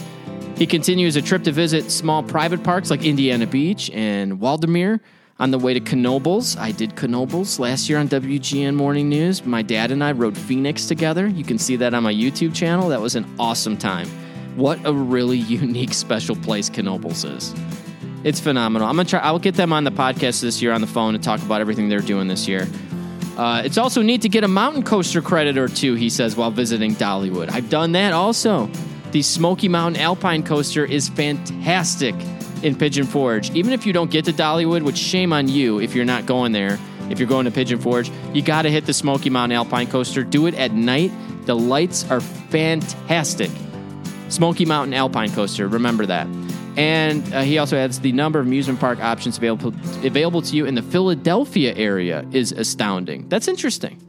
He 0.55 0.67
continues 0.67 1.15
a 1.15 1.21
trip 1.21 1.43
to 1.43 1.51
visit 1.51 1.89
small 1.89 2.21
private 2.21 2.63
parks 2.63 2.89
like 2.89 3.03
Indiana 3.03 3.47
Beach 3.47 3.89
and 3.91 4.39
Waldameer. 4.39 4.99
On 5.39 5.51
the 5.51 5.57
way 5.57 5.73
to 5.73 5.79
Knoebels, 5.79 6.59
I 6.59 6.73
did 6.73 6.97
Knoebels 6.97 7.59
last 7.59 7.87
year 7.87 7.97
on 7.97 8.09
WGN 8.09 8.75
Morning 8.75 9.07
News. 9.07 9.45
My 9.45 9.61
dad 9.61 9.89
and 9.89 10.03
I 10.03 10.11
rode 10.11 10.37
Phoenix 10.37 10.85
together. 10.85 11.27
You 11.27 11.45
can 11.45 11.57
see 11.57 11.77
that 11.77 11.93
on 11.93 12.03
my 12.03 12.13
YouTube 12.13 12.53
channel. 12.53 12.89
That 12.89 12.99
was 12.99 13.15
an 13.15 13.25
awesome 13.39 13.77
time. 13.77 14.09
What 14.57 14.85
a 14.85 14.91
really 14.91 15.37
unique, 15.37 15.93
special 15.93 16.35
place 16.35 16.69
Knoebels 16.69 17.23
is. 17.37 17.55
It's 18.25 18.41
phenomenal. 18.41 18.85
I'm 18.85 18.97
gonna 18.97 19.07
try. 19.07 19.19
I'll 19.19 19.39
get 19.39 19.55
them 19.55 19.71
on 19.71 19.85
the 19.85 19.91
podcast 19.91 20.41
this 20.41 20.61
year 20.61 20.73
on 20.73 20.81
the 20.81 20.87
phone 20.87 21.15
and 21.15 21.23
talk 21.23 21.41
about 21.41 21.61
everything 21.61 21.87
they're 21.87 22.01
doing 22.01 22.27
this 22.27 22.45
year. 22.45 22.67
Uh, 23.37 23.61
it's 23.63 23.77
also 23.77 24.01
neat 24.01 24.21
to 24.23 24.29
get 24.29 24.43
a 24.43 24.47
mountain 24.49 24.83
coaster 24.83 25.21
credit 25.21 25.57
or 25.57 25.69
two, 25.69 25.95
he 25.95 26.09
says, 26.09 26.35
while 26.35 26.51
visiting 26.51 26.95
Dollywood. 26.95 27.49
I've 27.49 27.69
done 27.69 27.93
that 27.93 28.11
also. 28.11 28.69
The 29.11 29.21
Smoky 29.21 29.69
Mountain 29.69 30.01
Alpine 30.01 30.43
Coaster 30.43 30.83
is 30.83 31.07
fantastic 31.07 32.13
in 32.63 32.75
Pigeon 32.75 33.05
Forge. 33.05 33.51
Even 33.51 33.73
if 33.73 33.85
you 33.85 33.93
don't 33.93 34.11
get 34.11 34.25
to 34.25 34.33
Dollywood, 34.33 34.83
which 34.83 34.97
shame 34.97 35.33
on 35.33 35.47
you 35.47 35.79
if 35.79 35.95
you're 35.95 36.05
not 36.05 36.25
going 36.25 36.51
there, 36.51 36.79
if 37.09 37.19
you're 37.19 37.27
going 37.27 37.45
to 37.45 37.51
Pigeon 37.51 37.79
Forge, 37.79 38.11
you 38.33 38.41
got 38.41 38.63
to 38.63 38.69
hit 38.69 38.85
the 38.85 38.93
Smoky 38.93 39.29
Mountain 39.29 39.55
Alpine 39.55 39.87
Coaster. 39.87 40.23
Do 40.23 40.47
it 40.47 40.53
at 40.55 40.73
night. 40.73 41.11
The 41.45 41.55
lights 41.55 42.09
are 42.11 42.21
fantastic. 42.21 43.49
Smoky 44.29 44.65
Mountain 44.65 44.93
Alpine 44.93 45.31
Coaster, 45.31 45.67
remember 45.67 46.05
that. 46.05 46.27
And 46.77 47.33
uh, 47.33 47.41
he 47.41 47.57
also 47.57 47.75
adds 47.77 47.99
the 47.99 48.11
number 48.11 48.39
of 48.39 48.45
amusement 48.45 48.79
park 48.79 48.99
options 48.99 49.37
available 49.37 49.73
available 50.05 50.41
to 50.43 50.55
you 50.55 50.65
in 50.65 50.75
the 50.75 50.81
Philadelphia 50.81 51.73
area 51.75 52.25
is 52.31 52.51
astounding. 52.51 53.27
That's 53.27 53.47
interesting. 53.47 53.99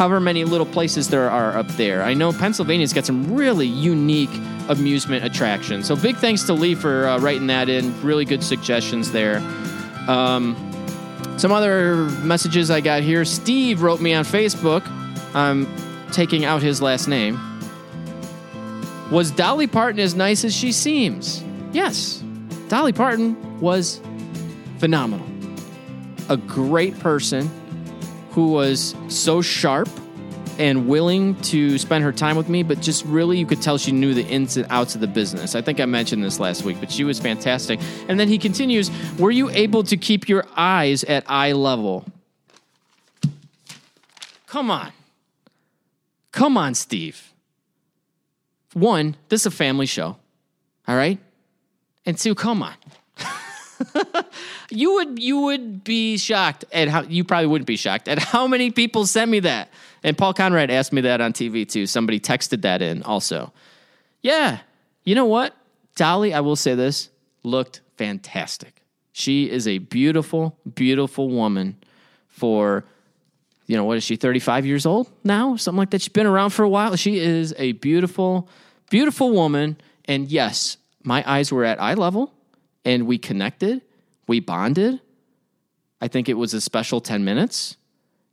However 0.00 0.18
many 0.18 0.44
little 0.44 0.64
places 0.64 1.10
there 1.10 1.28
are 1.28 1.58
up 1.58 1.68
there. 1.72 2.02
I 2.02 2.14
know 2.14 2.32
Pennsylvania's 2.32 2.94
got 2.94 3.04
some 3.04 3.34
really 3.36 3.66
unique 3.66 4.30
amusement 4.70 5.26
attractions. 5.26 5.86
So 5.86 5.94
big 5.94 6.16
thanks 6.16 6.42
to 6.44 6.54
Lee 6.54 6.74
for 6.74 7.06
uh, 7.06 7.18
writing 7.18 7.48
that 7.48 7.68
in. 7.68 8.00
Really 8.00 8.24
good 8.24 8.42
suggestions 8.42 9.12
there. 9.12 9.42
Um, 10.08 10.56
some 11.36 11.52
other 11.52 11.96
messages 12.22 12.70
I 12.70 12.80
got 12.80 13.02
here. 13.02 13.26
Steve 13.26 13.82
wrote 13.82 14.00
me 14.00 14.14
on 14.14 14.24
Facebook. 14.24 14.90
I'm 15.34 15.68
taking 16.12 16.46
out 16.46 16.62
his 16.62 16.80
last 16.80 17.06
name. 17.06 17.38
Was 19.10 19.30
Dolly 19.30 19.66
Parton 19.66 20.00
as 20.00 20.14
nice 20.14 20.46
as 20.46 20.56
she 20.56 20.72
seems? 20.72 21.44
Yes. 21.72 22.24
Dolly 22.68 22.94
Parton 22.94 23.60
was 23.60 24.00
phenomenal. 24.78 25.26
A 26.30 26.38
great 26.38 26.98
person 27.00 27.50
who 28.30 28.52
was 28.52 28.94
so 29.08 29.42
sharp 29.42 29.88
and 30.58 30.86
willing 30.88 31.34
to 31.36 31.78
spend 31.78 32.04
her 32.04 32.12
time 32.12 32.36
with 32.36 32.48
me, 32.48 32.62
but 32.62 32.80
just 32.80 33.04
really 33.06 33.38
you 33.38 33.46
could 33.46 33.62
tell 33.62 33.78
she 33.78 33.92
knew 33.92 34.12
the 34.12 34.26
ins 34.26 34.58
and 34.58 34.66
outs 34.68 34.94
of 34.94 35.00
the 35.00 35.06
business. 35.06 35.54
I 35.54 35.62
think 35.62 35.80
I 35.80 35.86
mentioned 35.86 36.22
this 36.22 36.38
last 36.38 36.64
week, 36.64 36.76
but 36.80 36.92
she 36.92 37.02
was 37.02 37.18
fantastic. 37.18 37.80
And 38.08 38.20
then 38.20 38.28
he 38.28 38.36
continues 38.36 38.90
Were 39.18 39.30
you 39.30 39.48
able 39.50 39.82
to 39.84 39.96
keep 39.96 40.28
your 40.28 40.46
eyes 40.56 41.02
at 41.04 41.24
eye 41.28 41.52
level? 41.52 42.04
Come 44.46 44.70
on. 44.70 44.92
Come 46.32 46.56
on, 46.56 46.74
Steve. 46.74 47.32
One, 48.74 49.16
this 49.28 49.42
is 49.42 49.46
a 49.46 49.50
family 49.50 49.86
show. 49.86 50.16
All 50.86 50.96
right? 50.96 51.18
And 52.04 52.18
two, 52.18 52.34
come 52.34 52.62
on. 52.62 52.74
you 54.70 54.94
would 54.94 55.18
you 55.18 55.40
would 55.40 55.84
be 55.84 56.16
shocked 56.16 56.64
at 56.72 56.88
how 56.88 57.02
you 57.02 57.24
probably 57.24 57.46
wouldn't 57.46 57.66
be 57.66 57.76
shocked 57.76 58.08
at 58.08 58.18
how 58.18 58.46
many 58.46 58.70
people 58.70 59.06
sent 59.06 59.30
me 59.30 59.40
that. 59.40 59.70
And 60.02 60.16
Paul 60.16 60.34
Konrad 60.34 60.70
asked 60.70 60.92
me 60.92 61.02
that 61.02 61.20
on 61.20 61.32
TV 61.32 61.68
too. 61.68 61.86
Somebody 61.86 62.20
texted 62.20 62.62
that 62.62 62.82
in 62.82 63.02
also. 63.02 63.52
Yeah. 64.22 64.58
You 65.04 65.14
know 65.14 65.26
what? 65.26 65.54
Dolly, 65.96 66.32
I 66.32 66.40
will 66.40 66.56
say 66.56 66.74
this, 66.74 67.10
looked 67.42 67.80
fantastic. 67.96 68.82
She 69.12 69.50
is 69.50 69.66
a 69.66 69.78
beautiful, 69.78 70.56
beautiful 70.74 71.28
woman 71.28 71.76
for 72.28 72.84
you 73.66 73.76
know, 73.76 73.84
what 73.84 73.96
is 73.96 74.02
she, 74.02 74.16
35 74.16 74.66
years 74.66 74.84
old 74.84 75.08
now? 75.22 75.54
Something 75.54 75.78
like 75.78 75.90
that. 75.90 76.02
She's 76.02 76.08
been 76.08 76.26
around 76.26 76.50
for 76.50 76.64
a 76.64 76.68
while. 76.68 76.96
She 76.96 77.20
is 77.20 77.54
a 77.56 77.70
beautiful, 77.72 78.48
beautiful 78.90 79.30
woman. 79.30 79.76
And 80.06 80.28
yes, 80.28 80.76
my 81.04 81.22
eyes 81.24 81.52
were 81.52 81.64
at 81.64 81.80
eye 81.80 81.94
level 81.94 82.32
and 82.84 83.06
we 83.06 83.18
connected, 83.18 83.82
we 84.26 84.40
bonded. 84.40 85.00
I 86.00 86.08
think 86.08 86.28
it 86.28 86.34
was 86.34 86.54
a 86.54 86.60
special 86.60 87.00
10 87.00 87.24
minutes, 87.24 87.76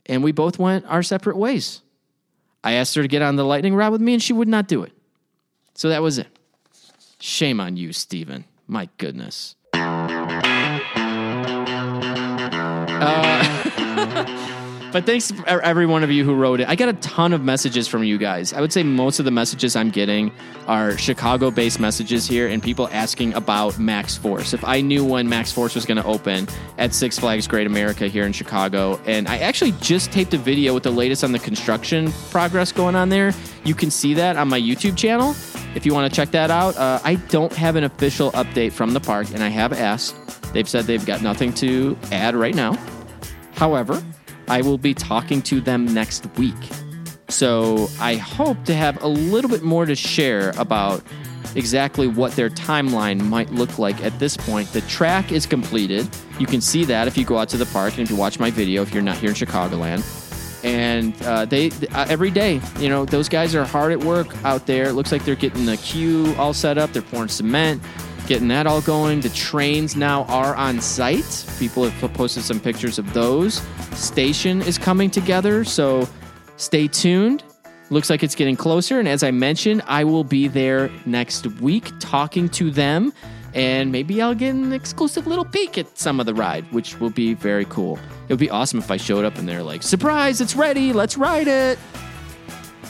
and 0.05 0.23
we 0.23 0.31
both 0.31 0.57
went 0.57 0.85
our 0.85 1.03
separate 1.03 1.37
ways. 1.37 1.81
I 2.63 2.73
asked 2.73 2.95
her 2.95 3.01
to 3.01 3.07
get 3.07 3.21
on 3.21 3.35
the 3.35 3.45
lightning 3.45 3.75
rod 3.75 3.91
with 3.91 4.01
me, 4.01 4.13
and 4.13 4.23
she 4.23 4.33
would 4.33 4.47
not 4.47 4.67
do 4.67 4.83
it. 4.83 4.93
So 5.73 5.89
that 5.89 6.01
was 6.01 6.17
it. 6.17 6.27
Shame 7.19 7.59
on 7.59 7.77
you, 7.77 7.93
Steven. 7.93 8.45
My 8.67 8.89
goodness. 8.97 9.55
Uh, 12.99 14.53
but 14.91 15.05
thanks 15.05 15.31
every 15.47 15.85
one 15.85 16.03
of 16.03 16.11
you 16.11 16.23
who 16.23 16.33
wrote 16.35 16.59
it. 16.59 16.67
I 16.67 16.75
got 16.75 16.89
a 16.89 16.93
ton 16.93 17.33
of 17.33 17.43
messages 17.43 17.87
from 17.87 18.03
you 18.03 18.17
guys. 18.17 18.53
I 18.53 18.61
would 18.61 18.73
say 18.73 18.83
most 18.83 19.19
of 19.19 19.25
the 19.25 19.31
messages 19.31 19.75
I'm 19.75 19.89
getting 19.89 20.31
are 20.67 20.97
Chicago 20.97 21.51
based 21.51 21.79
messages 21.79 22.27
here 22.27 22.47
and 22.47 22.61
people 22.61 22.89
asking 22.91 23.33
about 23.33 23.77
Maxx 23.79 24.17
Force. 24.17 24.53
If 24.53 24.63
I 24.63 24.81
knew 24.81 25.05
when 25.05 25.27
Maxx 25.29 25.51
Force 25.51 25.75
was 25.75 25.85
going 25.85 25.97
to 25.97 26.05
open 26.05 26.47
at 26.77 26.93
Six 26.93 27.19
Flags 27.19 27.47
Great 27.47 27.67
America 27.67 28.07
here 28.07 28.25
in 28.25 28.33
Chicago, 28.33 28.99
and 29.05 29.27
I 29.27 29.37
actually 29.37 29.73
just 29.81 30.11
taped 30.11 30.33
a 30.33 30.37
video 30.37 30.73
with 30.73 30.83
the 30.83 30.91
latest 30.91 31.23
on 31.23 31.31
the 31.31 31.39
construction 31.39 32.11
progress 32.31 32.71
going 32.71 32.95
on 32.95 33.09
there. 33.09 33.33
You 33.63 33.75
can 33.75 33.91
see 33.91 34.13
that 34.15 34.37
on 34.37 34.47
my 34.47 34.59
YouTube 34.59 34.97
channel. 34.97 35.35
if 35.75 35.85
you 35.85 35.93
want 35.93 36.11
to 36.11 36.15
check 36.15 36.31
that 36.31 36.49
out. 36.49 36.75
Uh, 36.75 36.99
I 37.03 37.15
don't 37.15 37.53
have 37.53 37.75
an 37.75 37.83
official 37.83 38.31
update 38.31 38.71
from 38.71 38.93
the 38.93 38.99
park, 38.99 39.27
and 39.33 39.43
I 39.43 39.49
have 39.49 39.73
asked. 39.73 40.15
They've 40.53 40.67
said 40.67 40.85
they've 40.85 41.05
got 41.05 41.21
nothing 41.21 41.53
to 41.55 41.97
add 42.11 42.35
right 42.35 42.55
now. 42.55 42.77
However, 43.53 44.03
I 44.47 44.61
will 44.61 44.77
be 44.77 44.93
talking 44.93 45.41
to 45.43 45.61
them 45.61 45.85
next 45.93 46.25
week. 46.37 46.55
So 47.29 47.89
I 47.99 48.15
hope 48.15 48.63
to 48.65 48.73
have 48.73 49.01
a 49.03 49.07
little 49.07 49.49
bit 49.49 49.63
more 49.63 49.85
to 49.85 49.95
share 49.95 50.51
about 50.57 51.03
exactly 51.55 52.07
what 52.07 52.33
their 52.33 52.49
timeline 52.49 53.19
might 53.21 53.51
look 53.51 53.79
like 53.79 54.01
at 54.03 54.17
this 54.19 54.37
point. 54.37 54.71
The 54.73 54.81
track 54.81 55.31
is 55.31 55.45
completed. 55.45 56.07
You 56.39 56.45
can 56.45 56.61
see 56.61 56.85
that 56.85 57.07
if 57.07 57.17
you 57.17 57.25
go 57.25 57.37
out 57.37 57.49
to 57.49 57.57
the 57.57 57.65
park 57.67 57.93
and 57.93 58.01
if 58.01 58.09
you 58.09 58.15
watch 58.15 58.39
my 58.39 58.51
video 58.51 58.81
if 58.81 58.93
you're 58.93 59.03
not 59.03 59.17
here 59.17 59.29
in 59.29 59.35
Chicagoland. 59.35 60.03
And 60.63 61.19
uh, 61.23 61.45
they 61.45 61.69
uh, 61.91 62.07
every 62.09 62.31
day, 62.31 62.59
you 62.79 62.89
know, 62.89 63.05
those 63.05 63.29
guys 63.29 63.55
are 63.55 63.63
hard 63.63 63.91
at 63.91 63.99
work 63.99 64.27
out 64.43 64.65
there. 64.65 64.85
It 64.85 64.93
looks 64.93 65.11
like 65.11 65.23
they're 65.23 65.35
getting 65.35 65.65
the 65.65 65.77
queue 65.77 66.33
all 66.37 66.53
set 66.53 66.77
up. 66.77 66.93
They're 66.93 67.01
pouring 67.01 67.29
cement, 67.29 67.81
getting 68.27 68.47
that 68.49 68.67
all 68.67 68.81
going. 68.81 69.21
The 69.21 69.29
trains 69.29 69.95
now 69.95 70.23
are 70.25 70.55
on 70.55 70.81
site. 70.81 71.45
People 71.57 71.89
have 71.89 72.13
posted 72.13 72.43
some 72.43 72.59
pictures 72.59 72.99
of 72.99 73.13
those. 73.13 73.61
Station 73.93 74.61
is 74.61 74.77
coming 74.77 75.09
together, 75.09 75.63
so 75.63 76.07
stay 76.57 76.87
tuned. 76.87 77.43
Looks 77.89 78.09
like 78.09 78.21
it's 78.21 78.35
getting 78.35 78.57
closer. 78.57 78.99
And 78.99 79.07
as 79.07 79.23
I 79.23 79.31
mentioned, 79.31 79.81
I 79.87 80.03
will 80.03 80.25
be 80.25 80.47
there 80.49 80.91
next 81.05 81.47
week 81.61 81.91
talking 81.99 82.49
to 82.49 82.69
them. 82.69 83.13
And 83.53 83.91
maybe 83.91 84.21
I'll 84.21 84.35
get 84.35 84.53
an 84.53 84.73
exclusive 84.73 85.25
little 85.25 85.45
peek 85.45 85.77
at 85.77 85.97
some 85.97 86.19
of 86.19 86.25
the 86.25 86.33
ride, 86.33 86.65
which 86.71 86.99
will 86.99 87.09
be 87.09 87.33
very 87.33 87.65
cool. 87.65 87.97
It 88.27 88.33
would 88.33 88.39
be 88.39 88.49
awesome 88.49 88.79
if 88.79 88.91
I 88.91 88.97
showed 88.97 89.23
up 89.23 89.37
and 89.37 89.47
they're 89.47 89.63
like, 89.63 89.83
surprise, 89.83 90.41
it's 90.41 90.55
ready, 90.55 90.91
let's 90.91 91.17
ride 91.17 91.47
it. 91.47 91.79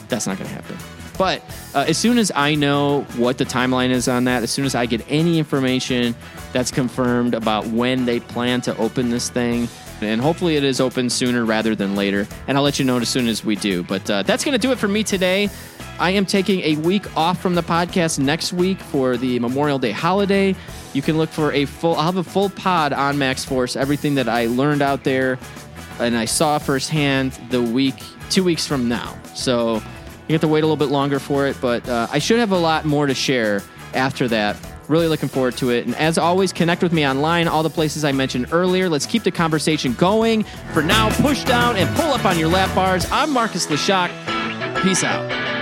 That's 0.08 0.26
not 0.26 0.36
going 0.36 0.48
to 0.48 0.54
happen. 0.54 0.97
But 1.18 1.42
uh, 1.74 1.84
as 1.88 1.98
soon 1.98 2.16
as 2.16 2.30
I 2.34 2.54
know 2.54 3.02
what 3.16 3.38
the 3.38 3.44
timeline 3.44 3.90
is 3.90 4.08
on 4.08 4.24
that, 4.24 4.42
as 4.44 4.50
soon 4.50 4.64
as 4.64 4.74
I 4.74 4.86
get 4.86 5.04
any 5.08 5.38
information 5.38 6.14
that's 6.52 6.70
confirmed 6.70 7.34
about 7.34 7.66
when 7.66 8.04
they 8.04 8.20
plan 8.20 8.60
to 8.62 8.76
open 8.78 9.10
this 9.10 9.28
thing, 9.28 9.68
and 10.00 10.20
hopefully 10.20 10.56
it 10.56 10.62
is 10.62 10.80
open 10.80 11.10
sooner 11.10 11.44
rather 11.44 11.74
than 11.74 11.96
later. 11.96 12.26
And 12.46 12.56
I'll 12.56 12.62
let 12.62 12.78
you 12.78 12.84
know 12.84 12.98
as 12.98 13.08
soon 13.08 13.26
as 13.26 13.44
we 13.44 13.56
do. 13.56 13.82
But 13.82 14.08
uh, 14.08 14.22
that's 14.22 14.44
going 14.44 14.52
to 14.52 14.58
do 14.58 14.70
it 14.70 14.78
for 14.78 14.86
me 14.86 15.02
today. 15.02 15.50
I 15.98 16.10
am 16.10 16.24
taking 16.24 16.60
a 16.60 16.76
week 16.76 17.16
off 17.16 17.42
from 17.42 17.56
the 17.56 17.62
podcast 17.62 18.20
next 18.20 18.52
week 18.52 18.78
for 18.78 19.16
the 19.16 19.40
Memorial 19.40 19.80
Day 19.80 19.90
holiday. 19.90 20.54
You 20.94 21.02
can 21.02 21.18
look 21.18 21.30
for 21.30 21.52
a 21.52 21.64
full, 21.64 21.96
I'll 21.96 22.04
have 22.04 22.16
a 22.16 22.22
full 22.22 22.50
pod 22.50 22.92
on 22.92 23.18
Maxx 23.18 23.44
Force, 23.44 23.74
everything 23.74 24.14
that 24.14 24.28
I 24.28 24.46
learned 24.46 24.80
out 24.80 25.02
there 25.02 25.38
and 25.98 26.16
I 26.16 26.24
saw 26.24 26.58
firsthand 26.58 27.32
the 27.50 27.60
week, 27.60 27.96
two 28.30 28.44
weeks 28.44 28.66
from 28.66 28.88
now. 28.88 29.18
So 29.34 29.82
you 30.28 30.34
have 30.34 30.42
to 30.42 30.48
wait 30.48 30.60
a 30.60 30.66
little 30.66 30.76
bit 30.76 30.92
longer 30.92 31.18
for 31.18 31.46
it, 31.46 31.56
but 31.60 31.88
uh, 31.88 32.06
I 32.10 32.18
should 32.18 32.38
have 32.38 32.52
a 32.52 32.58
lot 32.58 32.84
more 32.84 33.06
to 33.06 33.14
share 33.14 33.62
after 33.94 34.28
that. 34.28 34.56
Really 34.88 35.08
looking 35.08 35.28
forward 35.28 35.56
to 35.58 35.70
it. 35.70 35.86
And 35.86 35.94
as 35.96 36.16
always, 36.16 36.52
connect 36.52 36.82
with 36.82 36.92
me 36.92 37.06
online, 37.06 37.48
all 37.48 37.62
the 37.62 37.70
places 37.70 38.04
I 38.04 38.12
mentioned 38.12 38.48
earlier. 38.52 38.88
Let's 38.88 39.06
keep 39.06 39.22
the 39.22 39.30
conversation 39.30 39.92
going. 39.94 40.44
For 40.72 40.82
now, 40.82 41.10
push 41.20 41.44
down 41.44 41.76
and 41.76 41.94
pull 41.96 42.12
up 42.12 42.24
on 42.24 42.38
your 42.38 42.48
lap 42.48 42.74
bars. 42.74 43.06
I'm 43.10 43.30
Marcus 43.30 43.66
Leshock. 43.66 44.10
Peace 44.82 45.04
out. 45.04 45.57